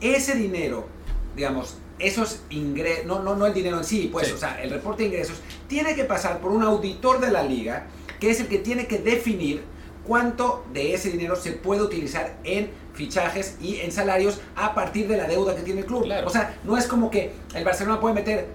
[0.00, 0.86] ese dinero,
[1.34, 5.02] digamos, esos ingresos, no, no, no el dinero en sí, pues, o sea, el reporte
[5.02, 7.86] de ingresos, tiene que pasar por un auditor de la liga,
[8.20, 9.62] que es el que tiene que definir
[10.08, 15.18] cuánto de ese dinero se puede utilizar en fichajes y en salarios a partir de
[15.18, 16.10] la deuda que tiene el club.
[16.24, 18.48] O sea, no es como que el Barcelona puede meter,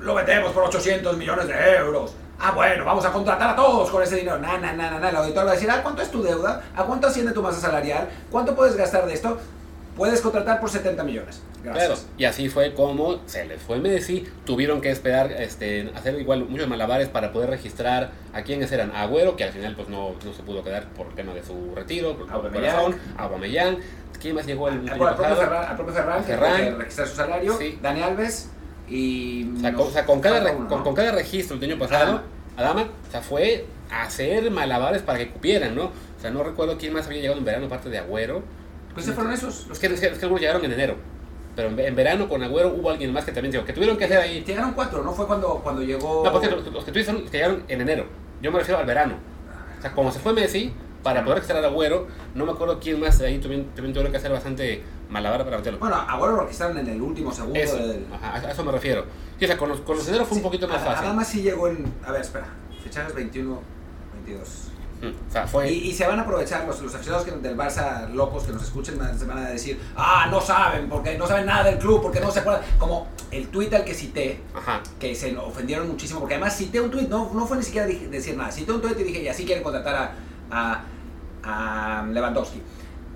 [0.00, 2.14] lo metemos por 800 millones de euros.
[2.38, 4.38] Ah, bueno, vamos a contratar a todos con ese dinero.
[4.38, 5.08] No, no, no.
[5.08, 6.62] El auditor va a decir, ah, ¿cuánto es tu deuda?
[6.74, 8.08] ¿A cuánto asciende tu masa salarial?
[8.30, 9.38] ¿Cuánto puedes gastar de esto?
[9.96, 11.40] Puedes contratar por 70 millones.
[11.64, 12.06] Gracias.
[12.16, 14.24] y así fue como se les fue Messi.
[14.44, 19.36] Tuvieron que esperar, este, hacer igual muchos malabares para poder registrar a quienes eran Agüero,
[19.36, 22.30] que al final pues no, no se pudo quedar por tema de su retiro, por
[22.30, 22.94] Aubameyang.
[23.16, 23.78] Aubameyang.
[24.20, 25.16] ¿Quién más llegó el año pasado?
[25.16, 26.56] Propio Ferran, al propio Ferran, Ferran.
[26.56, 27.58] que registrar su salario.
[27.58, 27.78] Sí.
[27.82, 28.50] Dani Alves
[28.88, 29.50] y...
[29.56, 32.22] O sea, con, cada, con, cada registro del año pasado,
[32.56, 35.84] Adama, o sea, fue hacer malabares para que cupieran, ¿no?
[35.84, 38.42] O sea, no recuerdo quién más había llegado en verano, aparte de Agüero.
[38.96, 39.66] Pues se fueron esos.
[39.68, 40.96] Los que, los que, algunos llegaron en enero.
[41.54, 43.66] Pero en, verano con Agüero hubo alguien más que también llegó.
[43.66, 44.42] Que tuvieron que hacer ahí.
[44.42, 45.12] Llegaron cuatro, ¿no?
[45.12, 46.24] Fue cuando, cuando llegó.
[46.24, 48.06] No, porque los, que tú los que llegaron en enero.
[48.40, 49.16] Yo me refiero al verano.
[49.78, 52.98] O sea, como se fue Messi, para poder registrar a Agüero, no me acuerdo quién
[52.98, 55.78] más ahí también, también tuvieron que hacer bastante malabar para meterlo.
[55.78, 57.60] Bueno, Agüero lo registraron en el último segundo.
[57.60, 57.78] Eso,
[58.14, 59.04] ajá, a eso me refiero.
[59.38, 61.02] Sí, o sea, con los, con los enero fue un poquito más fácil.
[61.02, 61.84] Nada más sí llegó en.
[62.02, 62.46] A ver, espera.
[62.82, 63.60] Fichajes 21,
[64.24, 64.70] 22.
[65.68, 69.24] Y, se van a aprovechar los, los aficionados del Barça locos que nos escuchen, se
[69.26, 72.40] van a decir, ah, no saben, porque no saben nada del club, porque no se
[72.40, 72.62] acuerdan.
[72.78, 74.40] Como el tuit al que cité,
[74.98, 78.36] que se ofendieron muchísimo, porque además cité un tuit, no, no fue ni siquiera decir
[78.36, 80.14] nada, cité un tuit y dije, y así quieren contratar
[80.50, 80.84] a,
[81.42, 82.62] a, a Lewandowski.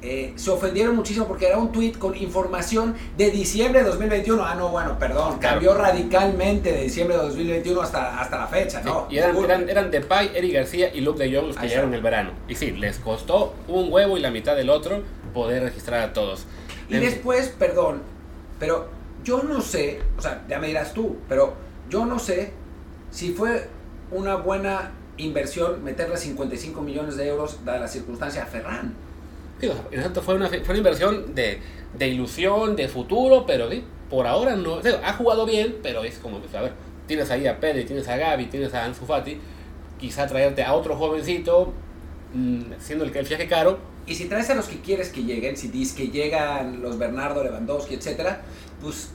[0.03, 4.43] Eh, se ofendieron muchísimo porque era un tweet con información de diciembre de 2021.
[4.43, 9.07] Ah, no, bueno, perdón, cambió radicalmente de diciembre de 2021 hasta, hasta la fecha, ¿no?
[9.11, 12.01] y eran, eran, eran Depay, Eric García y Luke de Jong los que llegaron el
[12.01, 12.31] verano.
[12.49, 15.03] Y sí, les costó un huevo y la mitad del otro
[15.35, 16.47] poder registrar a todos.
[16.89, 18.03] Y después, perdón,
[18.59, 18.89] pero
[19.23, 21.55] yo no sé, o sea, ya me dirás tú, pero
[21.91, 22.53] yo no sé
[23.11, 23.69] si fue
[24.11, 28.95] una buena inversión meterle 55 millones de euros dada la circunstancia a Ferran
[30.23, 31.61] fue una, fue una inversión de,
[31.97, 33.69] de ilusión, de futuro, pero
[34.09, 34.81] por ahora no.
[35.05, 36.73] ha jugado bien, pero es como, pues, a ver,
[37.07, 39.39] tienes ahí a Pedri, tienes a Gaby, tienes a Ansu Fati,
[39.99, 41.73] quizá traerte a otro jovencito,
[42.35, 43.79] mm, siendo el, el viaje caro.
[44.07, 47.45] Y si traes a los que quieres que lleguen, si dices que llegan los Bernardo,
[47.45, 48.43] Lewandowski, etcétera,
[48.81, 49.11] pues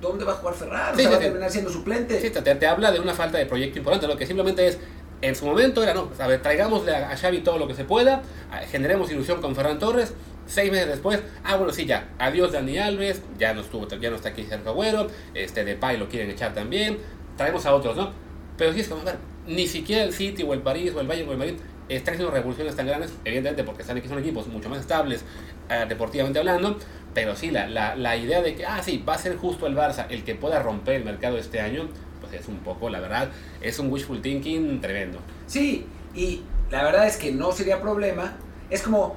[0.00, 1.02] ¿dónde va a jugar Ferrari?
[1.02, 2.20] Sí, va a terminar siendo suplente.
[2.20, 4.78] Sí, te, te, habla de una falta de proyecto importante, lo que simplemente es
[5.22, 8.22] en su momento era, no, a ver, traigámosle a Xavi todo lo que se pueda,
[8.70, 10.14] generemos ilusión con Ferran Torres,
[10.46, 14.16] seis meses después, ah, bueno, sí, ya, adiós Dani Alves, ya no, estuvo, ya no
[14.16, 16.98] está aquí Sergio Agüero, este Depay lo quieren echar también,
[17.36, 18.12] traemos a otros, ¿no?
[18.56, 21.06] Pero sí es como, a ver, ni siquiera el City o el París o el
[21.06, 21.54] Bayern o el Madrid
[21.88, 25.24] están haciendo revoluciones tan grandes, evidentemente porque están aquí son equipos mucho más estables
[25.68, 26.78] eh, deportivamente hablando,
[27.14, 29.76] pero sí, la, la, la idea de que, ah, sí, va a ser justo el
[29.76, 31.88] Barça el que pueda romper el mercado este año,
[32.32, 35.18] es un poco, la verdad, es un wishful thinking tremendo.
[35.46, 38.36] Sí, y la verdad es que no sería problema.
[38.70, 39.16] Es como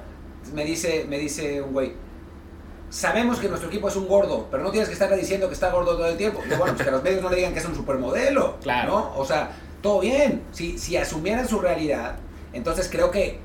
[0.52, 1.93] me dice, me dice un güey,
[2.89, 5.71] sabemos que nuestro equipo es un gordo, pero no tienes que estar diciendo que está
[5.71, 6.41] gordo todo el tiempo.
[6.58, 8.58] bueno, pues que los medios no le digan que es un supermodelo.
[8.62, 8.91] Claro.
[8.91, 9.17] ¿no?
[9.17, 10.43] O sea, todo bien.
[10.52, 12.17] Si, si asumieran su realidad,
[12.52, 13.39] entonces creo que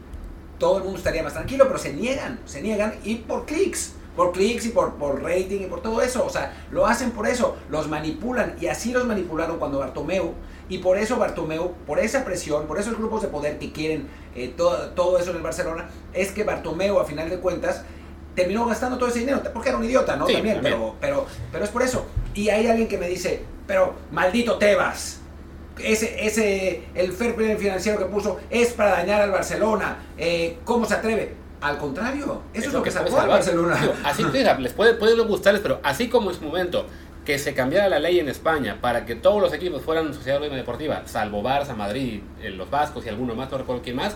[0.58, 4.32] todo el mundo estaría más tranquilo, pero se niegan, se niegan y por clics por
[4.32, 6.26] clics y por, por rating y por todo eso.
[6.26, 10.34] O sea, lo hacen por eso, los manipulan y así los manipularon cuando Bartomeu.
[10.68, 14.52] Y por eso Bartomeu, por esa presión, por esos grupos de poder que quieren eh,
[14.56, 17.84] todo, todo eso en el Barcelona, es que Bartomeu a final de cuentas
[18.34, 20.26] terminó gastando todo ese dinero, porque era un idiota, ¿no?
[20.26, 22.04] también, Pero, pero, pero es por eso.
[22.34, 25.20] Y hay alguien que me dice, pero maldito Tebas,
[25.78, 30.86] ese, ese, el fair play financiero que puso es para dañar al Barcelona, eh, ¿cómo
[30.86, 31.34] se atreve?
[31.60, 33.76] Al contrario, eso es, lo que, salvó Barcelona.
[34.04, 36.86] así que les puede, puede no gustarles, pero así como en su momento
[37.24, 41.02] que se cambiara la ley en España para que todos los equipos fueran sociedad deportiva,
[41.06, 44.14] salvo Barça, Madrid, eh, los Vascos y alguno más, no recuerdo quién más,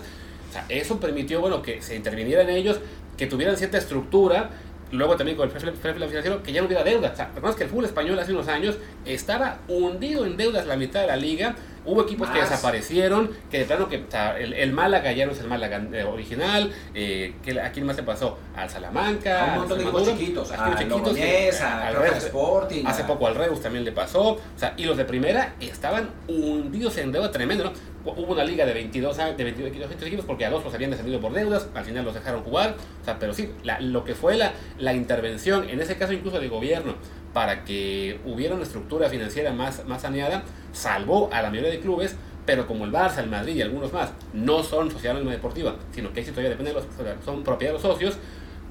[0.49, 2.79] o sea, eso permitió bueno, que se interviniera en ellos
[3.17, 4.49] que tuvieran cierta estructura
[4.93, 7.11] luego también con el fair financiero, que ya no hubiera deuda.
[7.11, 11.01] O sea, que el fútbol español hace unos años estaba hundido en deudas la mitad
[11.01, 11.55] de la liga.
[11.85, 15.33] Hubo equipos que desaparecieron, que de plano que o sea, el, el, Málaga ya no
[15.33, 16.71] es el Málaga eh, original.
[16.93, 18.37] Eh, que, ¿A quién más se pasó?
[18.55, 19.41] Al Salamanca.
[19.41, 20.51] A un montón de equipos chiquitos.
[20.53, 22.85] A, a chiquitos que, a, al Reus, Sporting.
[22.85, 24.29] Hace poco al Reus también le pasó.
[24.33, 27.73] O sea, y los de primera estaban hundidos en deuda tremendo, ¿no?
[28.05, 31.33] Hubo una liga de 22, de 22, equipos porque a dos los habían descendido por
[31.33, 34.53] deudas, al final los dejaron jugar, o sea, pero sí, la, lo que fue la,
[34.77, 36.95] la intervención, en ese caso incluso de gobierno,
[37.33, 42.15] para que hubiera una estructura financiera más, más saneada, salvó a la mayoría de clubes,
[42.45, 46.21] pero como el Barça, el Madrid y algunos más no son sociedad deportiva, sino que
[46.23, 46.85] todavía depende de los,
[47.23, 48.17] son propiedad de los socios,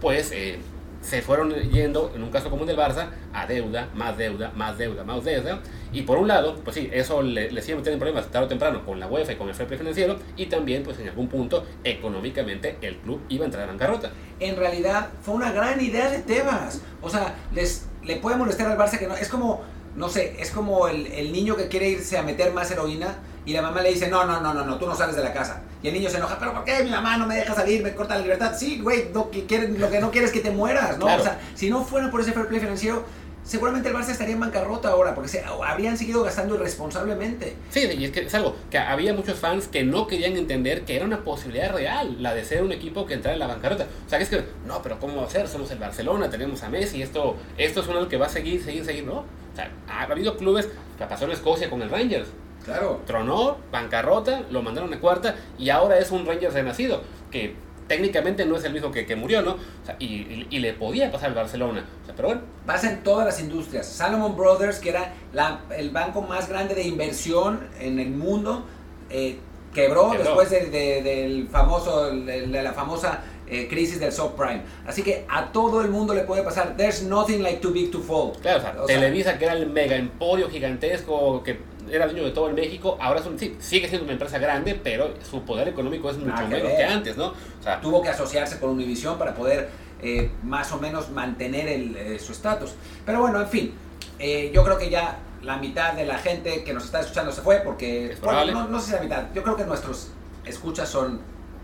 [0.00, 0.58] pues eh,
[1.02, 5.04] se fueron yendo, en un caso común del Barça, a deuda, más deuda, más deuda,
[5.04, 5.60] más deuda.
[5.92, 8.86] Y por un lado, pues sí, eso le, le sigue metiendo problemas tarde o temprano
[8.86, 10.16] con la UEFA y con el fair financiero.
[10.36, 14.10] Y también, pues en algún punto, económicamente, el club iba a entrar en bancarrota.
[14.40, 16.80] En realidad, fue una gran idea de Tebas.
[17.02, 19.16] O sea, les, le puede molestar al Barça que no.
[19.16, 19.62] Es como,
[19.96, 23.62] no sé, es como el niño que quiere irse a meter más heroína y la
[23.62, 25.62] mamá le dice, no, no, no, no, no, tú no sales de la casa.
[25.83, 27.94] Y el niño se enoja, pero ¿por qué mi mamá no me deja salir, me
[27.94, 28.55] corta la libertad?
[28.57, 29.44] Sí, güey, lo que,
[29.76, 31.07] lo que no quieres es que te mueras, ¿no?
[31.07, 33.05] O sea, si no fuera por ese fair play financiero,
[33.42, 37.57] seguramente el Barça estaría en bancarrota ahora, porque se, habrían seguido gastando irresponsablemente.
[37.70, 40.94] Sí, y es que es algo que había muchos fans que no querían entender que
[40.94, 43.87] era una posibilidad real, la de ser un equipo que entrara en la bancarrota.
[44.07, 45.48] O sea, que es que, no, pero ¿cómo va a ser?
[45.48, 48.85] Somos el Barcelona, tenemos a Messi, esto, esto es uno que va a seguir, seguir,
[48.85, 49.14] seguir, ¿no?
[49.14, 52.28] O sea, ha habido clubes, que pasó en Escocia con el Rangers,
[52.64, 53.01] Claro.
[53.07, 57.55] Tronó, bancarrota, lo mandaron a cuarta y ahora es un Rangers renacido, que
[57.88, 59.53] técnicamente no es el mismo que, que murió, ¿no?
[59.53, 61.85] O sea, y, y, le podía pasar al Barcelona.
[62.03, 62.42] O sea, pero bueno.
[62.64, 63.87] Pasa en todas las industrias.
[63.87, 68.64] Salomon Brothers, que era la, el banco más grande de inversión en el mundo,
[69.11, 69.38] eh,
[69.75, 73.20] quebró, quebró, después de, de, del famoso, de, de la famosa
[73.53, 74.62] eh, crisis del subprime.
[74.87, 76.75] Así que a todo el mundo le puede pasar.
[76.77, 78.33] There's nothing like too big to fall.
[78.40, 81.59] Claro, o sea, o Televisa, sea, que era el mega emporio gigantesco que
[81.90, 84.78] era dueño de todo el México, ahora es un, sí, sigue siendo una empresa grande,
[84.82, 87.28] pero su poder económico es mucho menos que, que antes, ¿no?
[87.28, 91.96] O sea, tuvo que asociarse con Univision para poder eh, más o menos mantener el,
[91.96, 92.74] eh, su estatus.
[93.06, 93.74] Pero bueno, en fin,
[94.18, 97.40] eh, yo creo que ya la mitad de la gente que nos está escuchando se
[97.40, 100.10] fue porque, bueno, no, no sé si la mitad, yo creo que nuestros
[100.44, 101.20] escuchas son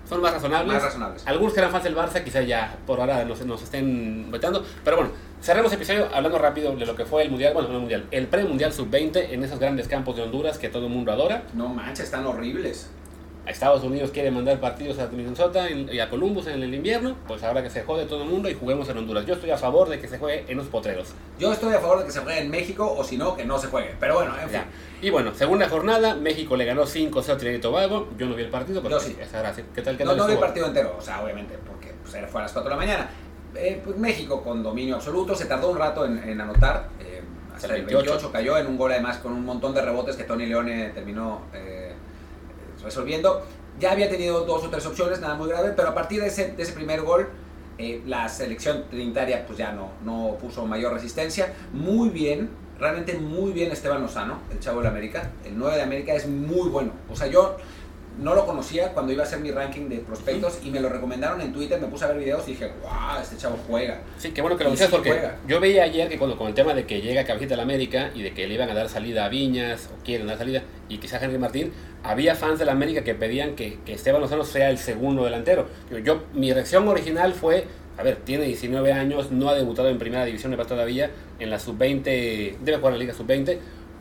[0.09, 0.75] son más razonables.
[0.75, 1.27] Más razonables.
[1.27, 4.65] Algunos que eran fans del Barça, quizás ya por ahora nos, nos estén vetando.
[4.85, 7.75] Pero bueno, cerremos el episodio hablando rápido de lo que fue el Mundial, bueno, no
[7.75, 11.13] el Mundial, el pre-Mundial Sub-20 en esos grandes campos de Honduras que todo el mundo
[11.13, 11.45] adora.
[11.55, 12.89] No manches, están horribles.
[13.51, 17.63] Estados Unidos quiere mandar partidos a Minnesota y a Columbus en el invierno, pues ahora
[17.63, 19.25] que se jode todo el mundo y juguemos en Honduras.
[19.27, 21.09] Yo estoy a favor de que se juegue en los potreros.
[21.39, 23.59] Yo estoy a favor de que se juegue en México o si no, que no
[23.59, 23.95] se juegue.
[23.99, 24.61] Pero bueno, en fin.
[25.01, 28.09] Y bueno, segunda jornada, México le ganó 5-0 a Trinidad y Tobago.
[28.19, 29.17] Yo no vi el partido, pero Yo sí.
[29.75, 29.97] ¿Qué tal?
[29.97, 32.43] ¿Qué no, tal no vi el partido entero, o sea, obviamente, porque pues, fue a
[32.43, 33.11] las 4 de la mañana.
[33.55, 36.89] Eh, pues México con dominio absoluto, se tardó un rato en, en anotar.
[37.01, 37.23] Eh,
[37.55, 38.11] hasta el 28.
[38.11, 41.43] 28 cayó en un gol además con un montón de rebotes que Tony Leone terminó
[41.53, 41.88] eh,
[42.83, 43.43] resolviendo.
[43.79, 46.73] Ya había tenido dos o tres opciones, nada muy grave, pero a partir de ese,
[46.75, 47.29] primer gol,
[47.79, 51.55] eh, la selección trinitaria pues ya no, no puso mayor resistencia.
[51.73, 55.31] Muy bien, realmente muy bien Esteban Lozano, el chavo de la América.
[55.45, 56.93] El 9 de América es muy bueno.
[57.09, 57.57] O sea, yo
[58.19, 61.41] no lo conocía cuando iba a hacer mi ranking de prospectos y me lo recomendaron
[61.41, 64.01] en Twitter, me puse a ver videos y dije, wow, este chavo juega.
[64.19, 65.37] Sí, qué bueno que lo dices porque juega.
[65.47, 68.11] yo veía ayer que cuando con el tema de que llega Cabecita de la América
[68.15, 70.99] y de que le iban a dar salida a Viñas o quieren dar salida y
[70.99, 74.71] quizás Henry Martín, había fans de la América que pedían que, que Esteban Lozano sea
[74.71, 75.67] el segundo delantero.
[75.91, 79.99] Yo, yo, mi reacción original fue, a ver, tiene 19 años, no ha debutado en
[79.99, 83.59] primera división de todavía, en la sub-20, debe jugar en la liga sub-20,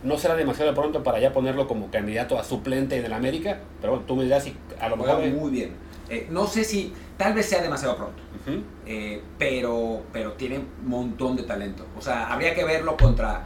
[0.07, 3.93] no será demasiado pronto para ya ponerlo como candidato a suplente en el América, pero
[3.93, 5.19] bueno, tú me dirás si a lo mejor...
[5.27, 5.71] Muy bien.
[6.09, 8.61] Eh, no sé si, tal vez sea demasiado pronto, uh -huh.
[8.85, 11.85] eh, pero, pero tiene un montón de talento.
[11.97, 13.43] O sea, habría que verlo contra,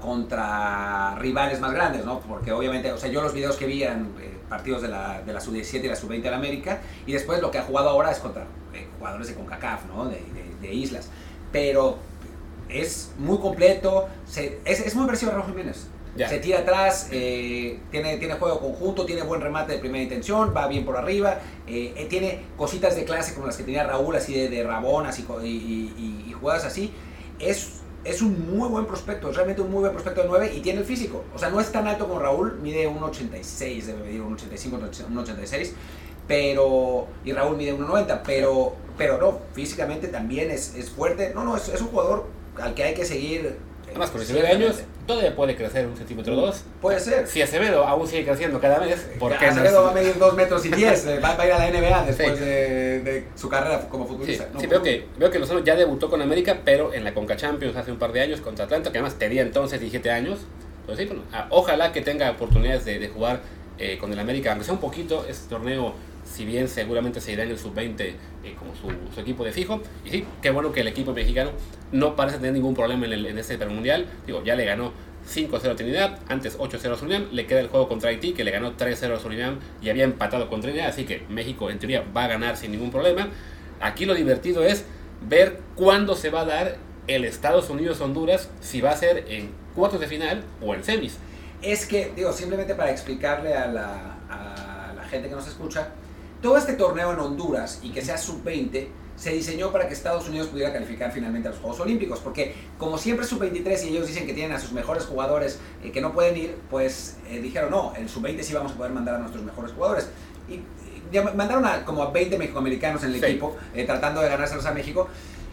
[0.00, 2.20] contra rivales más grandes, ¿no?
[2.20, 5.32] Porque obviamente, o sea, yo los videos que vi eran eh, partidos de la, de
[5.32, 8.12] la sub-17 y la sub-20 de la América, y después lo que ha jugado ahora
[8.12, 8.46] es contra
[8.98, 10.06] jugadores de CONCACAF, ¿no?
[10.06, 11.10] De, de, de islas.
[11.50, 11.98] Pero
[12.68, 15.88] es muy completo, se, es, es muy parecido a Raúl Jiménez.
[16.16, 20.68] Se tira atrás, eh, tiene, tiene juego conjunto, tiene buen remate de primera intención, va
[20.68, 24.48] bien por arriba, eh, tiene cositas de clase como las que tenía Raúl, así de,
[24.48, 26.92] de rabonas y, y, y, y, jugadas así.
[27.40, 30.60] Es, es un muy buen prospecto, es realmente un muy buen prospecto de 9 y
[30.60, 31.24] tiene el físico.
[31.34, 35.72] O sea, no es tan alto como Raúl, mide 1,86, debe medir 1,85, 1,86,
[36.28, 37.08] pero.
[37.24, 41.32] Y Raúl mide 1,90, pero, pero no, físicamente también es, es fuerte.
[41.34, 42.26] No, no, es, es un jugador
[42.62, 43.58] al que hay que seguir
[43.94, 44.76] Además, con 19 años
[45.06, 46.64] todavía puede crecer un centímetro o dos.
[46.80, 47.28] Puede ser.
[47.28, 49.84] Si Acevedo aún sigue creciendo cada vez, ¿por qué Acevedo no?
[49.84, 52.06] va a medir 2 metros y 10, eh, va, va a ir a la NBA
[52.06, 54.48] después de, de su carrera como Sí, futbolista.
[54.52, 57.36] No, sí, veo que, veo que Lozano ya debutó con América, pero en la Conca
[57.36, 60.40] Champions hace un par de años contra Atlanta, que además tenía entonces 17 años.
[60.80, 63.40] Entonces, sí, bueno, ah, ojalá que tenga oportunidades de, de jugar
[63.78, 67.44] eh, con el América, aunque sea un poquito, este torneo, si bien seguramente se irá
[67.44, 68.14] en el sub-20 eh,
[68.58, 69.80] como su, su equipo de fijo.
[70.04, 71.50] Y sí, qué bueno que el equipo mexicano
[71.92, 74.06] no parece tener ningún problema en, el, en este mundial.
[74.26, 74.92] Digo, ya le ganó
[75.28, 78.50] 5-0 a Trinidad, antes 8-0 a Surinam, le queda el juego contra Haití, que le
[78.50, 82.24] ganó 3-0 a Surinam y había empatado con Trinidad, así que México en teoría va
[82.24, 83.28] a ganar sin ningún problema.
[83.80, 84.84] Aquí lo divertido es
[85.26, 90.00] ver cuándo se va a dar el Estados Unidos-Honduras, si va a ser en cuartos
[90.00, 91.18] de final o en semis.
[91.62, 95.88] Es que, digo, simplemente para explicarle a la, a la gente que nos escucha,
[96.44, 100.48] todo este torneo en Honduras y que sea sub-20 se diseñó para que Estados Unidos
[100.48, 104.26] pudiera calificar finalmente a los Juegos Olímpicos, porque como siempre es sub-23 y ellos dicen
[104.26, 107.94] que tienen a sus mejores jugadores eh, que no pueden ir, pues eh, dijeron, no,
[107.96, 110.10] en sub-20 sí vamos a poder mandar a nuestros mejores jugadores.
[110.46, 110.60] Y,
[111.34, 113.24] mandaron a como a 20 mexicoamericanos en el Sí.
[113.24, 115.08] equipo, eh, tratando de ganárselos a México,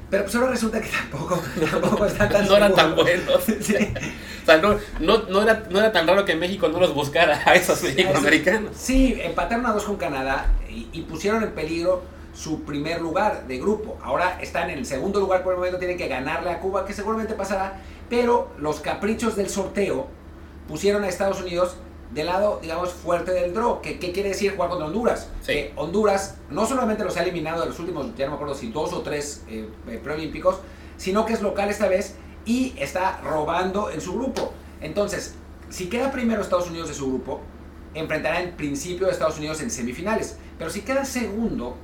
[0.10, 3.44] pero pues ahora resulta que tampoco, tampoco están tan No eran tan buenos.
[3.62, 3.76] Sí.
[4.42, 7.42] O sea, no, no, no, era, no era tan raro que México no los buscara
[7.46, 8.76] a esos mexicoamericanos.
[8.76, 12.02] Sí, empataron a dos con Canadá y, y pusieron en peligro
[12.34, 13.98] su primer lugar de grupo.
[14.02, 16.94] Ahora están en el segundo lugar por el momento, tienen que ganarle a Cuba, que
[16.94, 20.08] seguramente pasará, pero los caprichos del sorteo
[20.68, 21.76] pusieron a Estados Unidos
[22.14, 23.82] del lado, digamos, fuerte del draw.
[23.82, 25.30] ¿Qué, qué quiere decir jugar contra Honduras?
[25.42, 25.54] Sí.
[25.54, 28.72] Que Honduras no solamente los ha eliminado de los últimos, ya no me acuerdo si
[28.72, 30.58] dos o tres eh, eh, preolímpicos,
[30.98, 32.16] sino que es local esta vez
[32.46, 34.54] y está robando en su grupo.
[34.82, 35.36] Entonces,
[35.70, 37.42] si queda primero Estados Unidos de su grupo,
[37.94, 40.38] enfrentará en principio a Estados Unidos en semifinales.
[40.58, 41.76] Pero si queda segundo,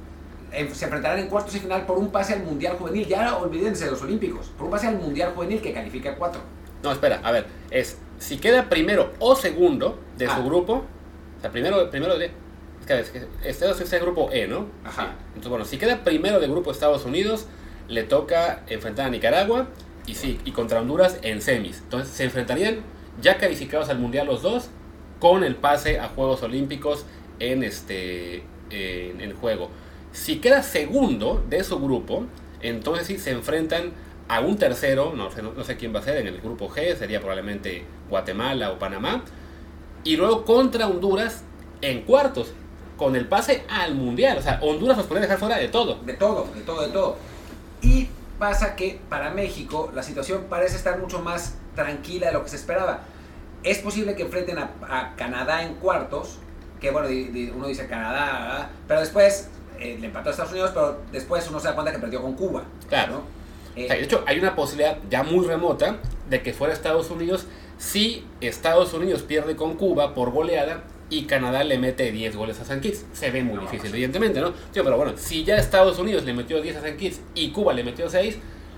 [0.51, 3.07] en- se enfrentarán en cuartos y final por un pase al Mundial Juvenil.
[3.07, 4.47] Ya olvídense de los Olímpicos.
[4.57, 6.41] Por un pase al Mundial Juvenil que califica a cuatro.
[6.83, 10.35] No, espera, a ver, es si queda primero o segundo de Ah.
[10.37, 10.83] su grupo,
[11.37, 12.31] o sea, primero, primero de.
[12.81, 14.67] Es que, es que este es el grupo E, ¿no?
[14.85, 15.03] Ajá.
[15.03, 15.09] Sí.
[15.29, 17.47] Entonces, bueno, si queda primero de grupo Estados Unidos,
[17.89, 19.67] le toca enfrentar a Nicaragua
[20.05, 21.79] y sí, y contra Honduras en semis.
[21.79, 22.77] Entonces se enfrentarían
[23.21, 24.69] ya calificados al Mundial los dos
[25.19, 27.05] con el pase a Juegos Olímpicos
[27.39, 29.69] en este en, juego.
[30.11, 32.25] Si queda segundo de su grupo,
[32.61, 33.91] entonces sí se enfrentan
[34.27, 36.95] a un tercero, no sé, no, sé quién va a ser, en el grupo G,
[36.95, 39.23] sería probablemente Guatemala o Panamá,
[40.03, 41.43] y luego contra Honduras
[41.81, 42.51] en cuartos,
[42.97, 44.37] con el pase al Mundial.
[44.37, 45.99] O sea, Honduras los puede dejar fuera de todo.
[46.03, 47.17] De todo, de todo, de todo.
[47.81, 48.09] Y
[48.39, 52.55] pasa que para México la situación parece estar mucho más tranquila de lo que se
[52.55, 53.01] esperaba.
[53.63, 56.37] Es posible que enfrenten a, a Canadá en cuartos,
[56.79, 59.49] que bueno, di- di- uno dice Canadá, pero después
[59.79, 62.33] eh, le empató a Estados Unidos, pero después uno se da cuenta que perdió con
[62.33, 62.63] Cuba.
[62.87, 63.13] Claro.
[63.13, 63.21] ¿no?
[63.75, 65.97] Eh, O sea, de hecho, hay una posibilidad ya muy remota
[66.29, 67.45] de que fuera Estados Unidos
[67.77, 72.65] si Estados Unidos pierde con Cuba por goleada y Canadá le mete 10 goles a
[72.65, 73.05] San Kitts.
[73.13, 73.93] Se ve muy No, difícil, sí.
[73.95, 74.51] evidentemente, ¿no?
[74.73, 77.83] Pero bueno, si ya Estados Unidos le metió 10 a San Kitts y Cuba le
[77.83, 78.37] metió 6,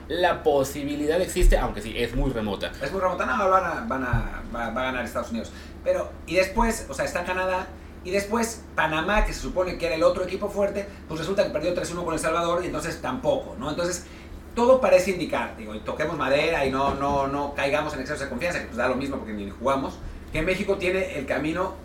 [0.09, 2.71] la posibilidad existe, aunque sí, es muy remota.
[2.81, 5.51] Es muy remota, no, van a, van a, va, a ganar Estados Unidos.
[5.83, 7.67] Pero, y después, o sea, está Canadá,
[8.03, 11.51] y después Panamá, que se supone que era el otro equipo fuerte, pues resulta que
[11.51, 13.69] perdió 3-1 con El Salvador, y entonces tampoco, ¿no?
[13.69, 14.05] Entonces,
[14.55, 18.29] todo parece indicar, digo, y toquemos madera y no, no, no caigamos en exceso de
[18.29, 19.99] confianza, que pues da lo mismo porque ni jugamos,
[20.33, 21.75] que México tiene el camino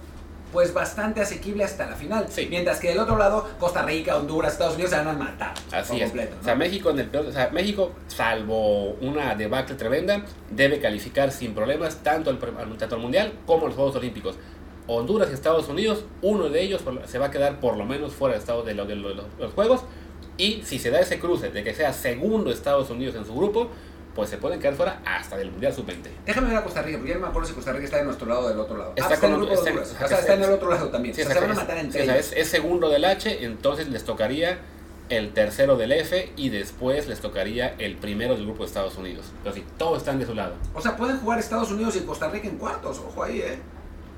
[0.55, 2.25] pues bastante asequible hasta la final.
[2.31, 2.47] Sí.
[2.49, 5.53] Mientras que del otro lado, Costa Rica, Honduras, Estados Unidos se van a matar.
[5.71, 6.05] Así por es.
[6.05, 6.41] completo, ¿no?
[6.41, 11.31] O sea, México en el peor, o sea, México, salvo una debacle tremenda, debe calificar
[11.31, 12.39] sin problemas tanto al,
[12.79, 14.37] tanto al Mundial como a los Juegos Olímpicos.
[14.87, 18.35] Honduras y Estados Unidos, uno de ellos se va a quedar por lo menos fuera
[18.35, 19.81] de, estado de, lo- de lo- de los Juegos.
[20.37, 23.69] Y si se da ese cruce de que sea segundo Estados Unidos en su grupo,
[24.15, 25.97] pues se pueden quedar fuera hasta del Mundial Sub-20.
[26.25, 28.05] Déjame ver a Costa Rica, porque ya no me acuerdo si Costa Rica está de
[28.05, 28.93] nuestro lado o del otro lado.
[28.97, 29.95] Está ah, está en el con- grupo de está en- Honduras.
[29.97, 31.15] ajá, O sea, está en el otro lado también.
[31.15, 32.89] Sí, o sea, se van a exacto, matar entre sí, o sea, es, es segundo
[32.91, 34.59] del H, entonces les tocaría
[35.11, 39.27] el tercero del F y después les tocaría el primero del grupo de Estados Unidos.
[39.43, 40.55] Pero sí, todos están de su lado.
[40.75, 42.99] O sea, pueden jugar Estados Unidos y Costa Rica en cuartos.
[43.01, 43.59] Ojo ahí, ¿eh?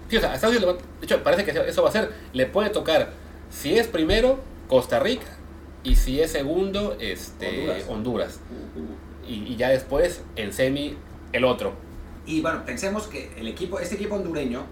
[0.09, 2.71] Sí, o sea, Estados Unidos, de hecho, parece que eso va a ser, le puede
[2.71, 3.11] tocar,
[3.51, 4.39] si es primero,
[4.69, 5.27] Costa Rica,
[5.83, 7.89] y si es segundo, este, Honduras.
[7.89, 8.41] Honduras.
[9.27, 10.97] Y, ya después, en semi,
[11.33, 11.73] el otro.
[12.27, 14.65] Y bueno, pensemos que el equipo, este equipo hondureño,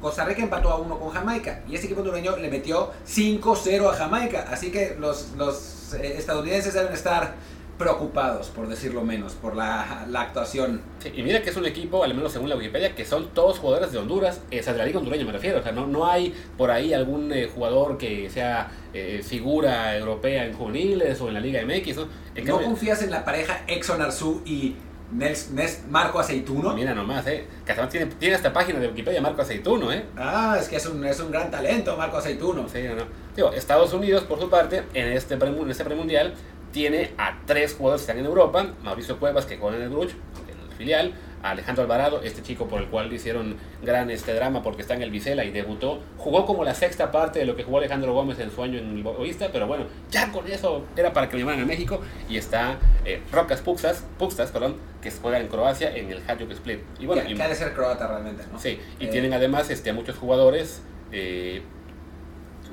[0.00, 1.62] Costa Rica empató a uno con Jamaica.
[1.68, 4.46] Y este equipo hondureño le metió 5-0 a Jamaica.
[4.50, 7.34] Así que los, los eh, estadounidenses deben estar
[7.80, 10.82] preocupados, por decirlo menos, por la, la actuación.
[11.00, 13.58] Sí, y mira que es un equipo, al menos según la Wikipedia, que son todos
[13.58, 16.32] jugadores de Honduras, sea, de la liga hondureña me refiero, o sea, no, no hay
[16.56, 21.40] por ahí algún eh, jugador que sea eh, figura europea en juveniles o en la
[21.40, 22.02] Liga MX, ¿no?
[22.34, 24.76] En ¿No cambio- confías en la pareja Exxon Arzu y
[25.12, 26.72] Nels, Nels Marco Aceituno.
[26.74, 27.44] Mira nomás, ¿eh?
[27.66, 30.04] Que además tiene, tiene esta página de Wikipedia Marco Aceituno, ¿eh?
[30.16, 32.68] Ah, es que es un, es un gran talento, Marco Aceituno.
[32.68, 33.04] Sí, no, no.
[33.34, 36.34] Digo, Estados Unidos, por su parte, en este, en este premundial,
[36.72, 38.66] tiene a tres jugadores que están en Europa.
[38.82, 41.14] Mauricio Cuevas, que juega en el Bruch, en el filial.
[41.42, 44.92] a Alejandro Alvarado, este chico por el cual le hicieron gran este drama porque está
[44.92, 46.02] en el Vicela y debutó.
[46.18, 48.94] Jugó como la sexta parte de lo que jugó Alejandro Gómez en su año en
[48.98, 52.02] el Boavista, pero bueno, ya con eso era para que lo llamaran a México.
[52.28, 56.80] Y está eh, Rocas Puxas, Puxtas, perdón, que juega en Croacia en el Hajduk Split.
[56.98, 58.58] Y bueno, que, y- que ha de ser croata realmente, ¿no?
[58.60, 61.62] Sí, y Eh, tienen además este, a muchos jugadores eh,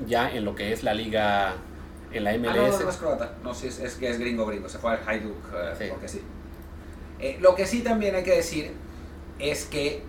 [0.07, 1.53] ya en lo que es la liga,
[2.17, 2.79] en la Ah, no, MLS.
[2.79, 3.31] no, no es croata.
[3.43, 4.67] No, sí, es, es que es gringo, gringo.
[4.69, 5.83] Se fue al Hajduk eh, Sí.
[5.89, 6.21] porque sí.
[7.19, 8.71] Eh, lo que sí también hay que decir
[9.39, 10.01] es que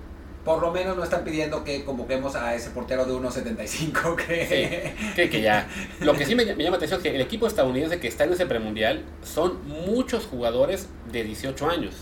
[0.45, 4.47] por lo menos no están pidiendo que convoquemos a ese portero de 1.75 que...
[4.47, 5.69] Sí, que, que ya.
[6.01, 8.25] Lo que sí me, me llama la atención es que el equipo estadounidense que está
[8.25, 11.95] en ese premundial son muchos jugadores de 18 años,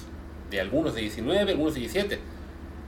[0.51, 2.19] de algunos de 19, algunos de 17.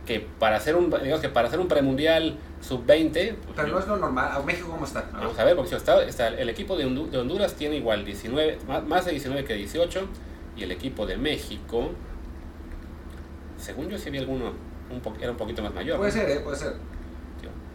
[0.08, 3.86] Que para hacer un, digamos que para hacer un premundial sub-20, pues, Pero no es
[3.86, 4.30] lo normal.
[4.32, 5.02] ¿A México cómo está?
[5.02, 5.12] Ver.
[5.12, 8.06] Vamos a ver, porque si está, está el equipo de, Hondu- de Honduras tiene igual
[8.06, 10.08] 19, más, más de 19 que 18,
[10.56, 11.90] y el equipo de México,
[13.58, 14.52] según yo sí vi alguno,
[14.90, 15.98] un po- era un poquito más mayor.
[15.98, 16.16] Puede ¿no?
[16.16, 16.40] ser, ¿eh?
[16.40, 16.72] Puede ser.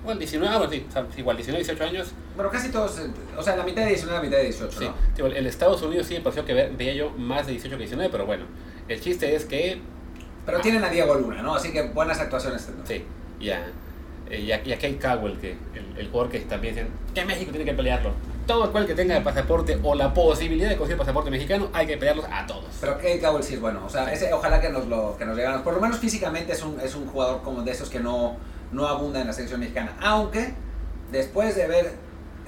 [0.02, 2.12] Igual 19, ah, bueno, sí, o sea, igual 19, 18 años.
[2.36, 3.08] Bueno, casi todos, eh,
[3.38, 5.26] o sea, la mitad de 19, la mitad de 18, Sí, ¿no?
[5.28, 8.10] El Estados Unidos sí me pareció que ve- veía yo más de 18 que 19,
[8.12, 8.44] pero bueno,
[8.90, 9.80] el chiste es que,
[10.46, 11.56] Pero tienen a Diego Luna, ¿no?
[11.56, 12.88] Así que buenas actuaciones tendrán.
[12.88, 13.06] sí,
[13.40, 13.66] ya.
[14.32, 17.52] Y a, y a Kate Cowell, que el, el jugador que también dicen que México
[17.52, 18.12] tiene que pelearlo.
[18.48, 21.98] Todo aquel que tenga el pasaporte o la posibilidad de conseguir pasaporte mexicano, hay que
[21.98, 22.66] pelearlos a todos.
[22.82, 23.82] Pero Kate Cowell sí es bueno.
[23.86, 25.64] O sea, ese, ojalá que nos lo que nos llegaran.
[25.64, 28.38] Por lo menos físicamente es un, es un jugador como de esos que no,
[28.72, 29.94] no abunda en la selección mexicana.
[30.02, 30.54] Aunque,
[31.12, 31.92] después de haber,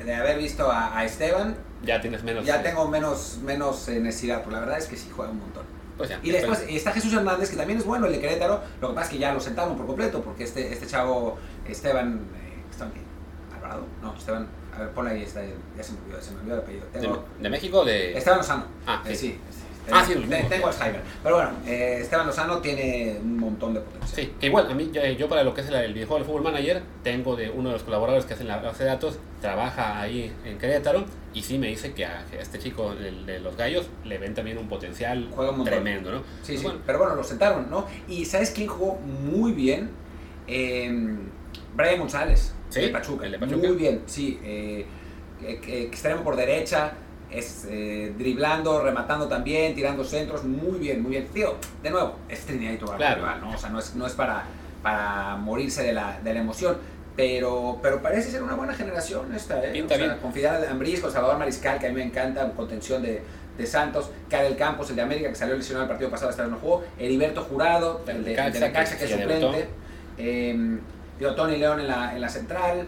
[0.04, 2.46] de haber visto a, a Esteban, Ya tienes menos.
[2.46, 4.40] ya eh, tengo menos, menos eh, necesidad.
[4.40, 5.64] Pero la verdad es que sí juega un montón.
[5.98, 8.62] Pues ya, Y después está Jesús Hernández, que también es bueno, el de Querétaro.
[8.82, 11.38] Lo que pasa es que ya lo sentaron por completo, porque este, este chavo,
[11.68, 12.20] Esteban.
[12.36, 13.00] Eh, ¿Esteban qué?
[13.56, 13.86] ¿Alvarado?
[14.02, 14.48] No, Esteban.
[14.76, 16.86] A ver, ponle ahí, está, ya se me olvidó, se me olvidó el apellido.
[16.92, 18.18] ¿De, Tengo, de México de.?
[18.18, 18.66] Esteban Lozano.
[18.86, 19.40] Ah, Eh, sí.
[19.50, 19.62] sí.
[19.92, 20.14] Ah, sí.
[20.50, 21.02] Tengo Alzheimer.
[21.22, 24.16] Pero bueno, eh, Esteban Lozano tiene un montón de potencia.
[24.24, 26.26] Sí, que igual, a mí, yo, yo para lo que es el, el videojuego del
[26.26, 30.00] Fútbol Manager, tengo de uno de los colaboradores que hacen la base de datos, trabaja
[30.02, 33.40] ahí en Querétaro, y sí me dice que a, que a este chico el de
[33.40, 36.24] los gallos le ven también un potencial un tremendo, ¿no?
[36.42, 36.64] Sí, sí.
[36.64, 37.86] bueno, Pero bueno, lo sentaron, ¿no?
[38.08, 39.90] Y ¿sabes quién jugó muy bien?
[40.48, 40.90] Eh,
[41.76, 43.26] Brian González, Sí, de Pachuca.
[43.26, 43.68] el de Pachuca.
[43.68, 44.40] Muy bien, sí.
[44.44, 44.86] eh,
[45.42, 46.94] extremo por derecha,
[47.38, 50.44] es, eh, driblando, rematando también, tirando centros.
[50.44, 51.28] Muy bien, muy bien.
[51.28, 53.16] Tío, de nuevo, es Trinidad y Tobago, Claro.
[53.22, 53.52] rival, ¿no?
[53.52, 54.44] O sea, no es, no es para,
[54.82, 56.78] para morirse de la, de la emoción.
[57.16, 59.70] Pero, pero parece ser una buena generación esta, ¿eh?
[59.72, 60.20] Pinta o sea, bien.
[60.20, 63.22] con Fidel Ambris, con Salvador Mariscal, que a mí me encanta, contención de,
[63.58, 66.52] de Santos, Karel Campos, el de América, que salió lesionado el partido pasado, esta vez
[66.52, 69.70] no jugó, Heriberto Jurado, el de, el de Necaxa, que es suplente,
[70.18, 70.78] eh,
[71.18, 72.86] digo, Tony León en la, en la central.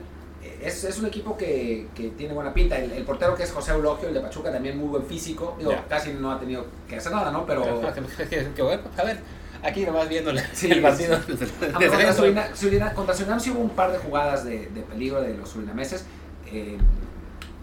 [0.61, 2.77] Es, es un equipo que, que tiene buena pinta.
[2.79, 5.55] El, el portero que es José Eulogio, el de Pachuca, también muy buen físico.
[5.59, 7.45] Digo, casi no ha tenido que hacer nada, ¿no?
[7.45, 7.63] Pero...
[8.97, 9.17] a ver,
[9.63, 11.15] aquí nomás viendo la- Sí, el partido.
[11.15, 12.13] Aunque desde contra, dentro.
[12.25, 15.49] Surina- Surina- contra Surinam sí hubo un par de jugadas de, de peligro de los
[15.49, 16.05] surinameses.
[16.51, 16.77] Eh,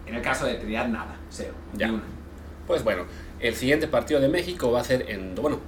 [0.07, 1.55] en el caso de Trinidad, nada, cero.
[1.72, 1.89] ni Ya.
[1.91, 2.03] una.
[2.66, 3.05] Pues bueno,
[3.41, 5.35] el siguiente partido de México va a ser en.
[5.35, 5.59] Bueno,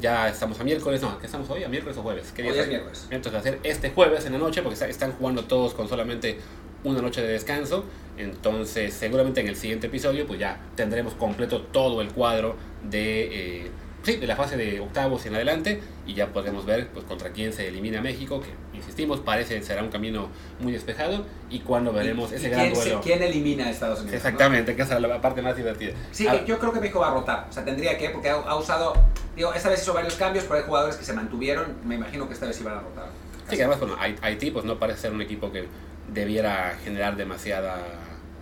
[0.00, 1.64] ya estamos a miércoles, no, ¿qué estamos hoy?
[1.64, 2.32] ¿A miércoles o jueves?
[2.34, 2.68] ¿Qué día Hoy es es?
[2.68, 3.06] miércoles.
[3.10, 5.88] Entonces va a ser este jueves en la noche, porque está- están jugando todos con
[5.88, 6.38] solamente
[6.84, 7.84] una noche de descanso.
[8.16, 13.62] Entonces, seguramente en el siguiente episodio, pues ya tendremos completo todo el cuadro de.
[13.64, 13.70] eh,
[14.02, 17.52] sí, de la fase de octavos en adelante y ya podremos ver pues contra quién
[17.52, 20.28] se elimina México, que insistimos, parece será un camino
[20.60, 23.00] muy despejado y cuando veremos ¿Y- ese y gran quién, se- duelo.
[23.02, 24.12] quién elimina a Estados Unidos?
[24.12, 24.16] no?
[24.28, 25.92] Exactamente, que esa es la parte más divertida.
[26.10, 27.46] Sí, Ah, yo creo que México va a rotar.
[27.48, 28.94] O sea, tendría que, porque ha, ha usado.
[29.36, 31.76] Digo, esta vez hizo varios cambios, pero hay jugadores que se mantuvieron.
[31.84, 33.06] Me imagino que esta vez iban a rotar.
[33.48, 35.66] Sí, que además, bueno, Hai- Haití pues no parece ser un equipo que
[36.12, 37.78] debiera generar demasiada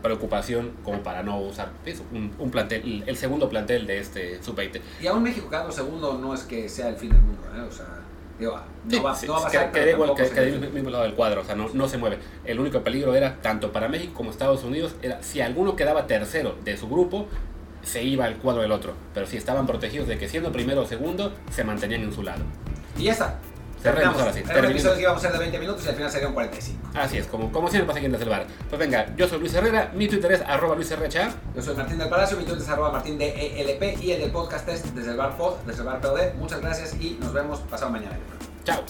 [0.02, 4.80] preocupación como para no usar pues, un, un plantel, el segundo plantel de este sub-20.
[5.02, 7.60] Y aún México quedando segundo no es que sea el fin del mundo, ¿eh?
[7.60, 7.86] O sea,
[8.38, 9.72] digo, no, Sí, va, sí, no va a pasar.
[9.72, 12.18] que- igual que, que mismo lado del cuadro, o sea, no, no se mueve.
[12.44, 16.56] El único peligro era, tanto para México como Estados Unidos, era si alguno quedaba tercero
[16.64, 17.26] de su grupo,
[17.82, 18.94] se iba al cuadro del otro.
[19.14, 22.42] Pero si estaban protegidos de que siendo primero o segundo, se mantenían en su lado.
[22.98, 23.38] Y ya está.
[23.82, 25.94] Cerremos ahora sí, Era un episodio que íbamos a hacer de 20 minutos y al
[25.94, 26.88] final serían 45.
[26.94, 28.46] Así es, como, como siempre pasa aquí en Desde el Bar.
[28.68, 31.00] Pues venga, yo soy Luis Herrera, mi Twitter es arroba luisrha.
[31.54, 34.30] Yo soy Martín del Palacio, mi Twitter es arroba martín de ELP y el del
[34.30, 36.34] podcast es desde el bar pod, desde el bar POD.
[36.38, 38.18] Muchas gracias y nos vemos pasado mañana.
[38.64, 38.84] Chao.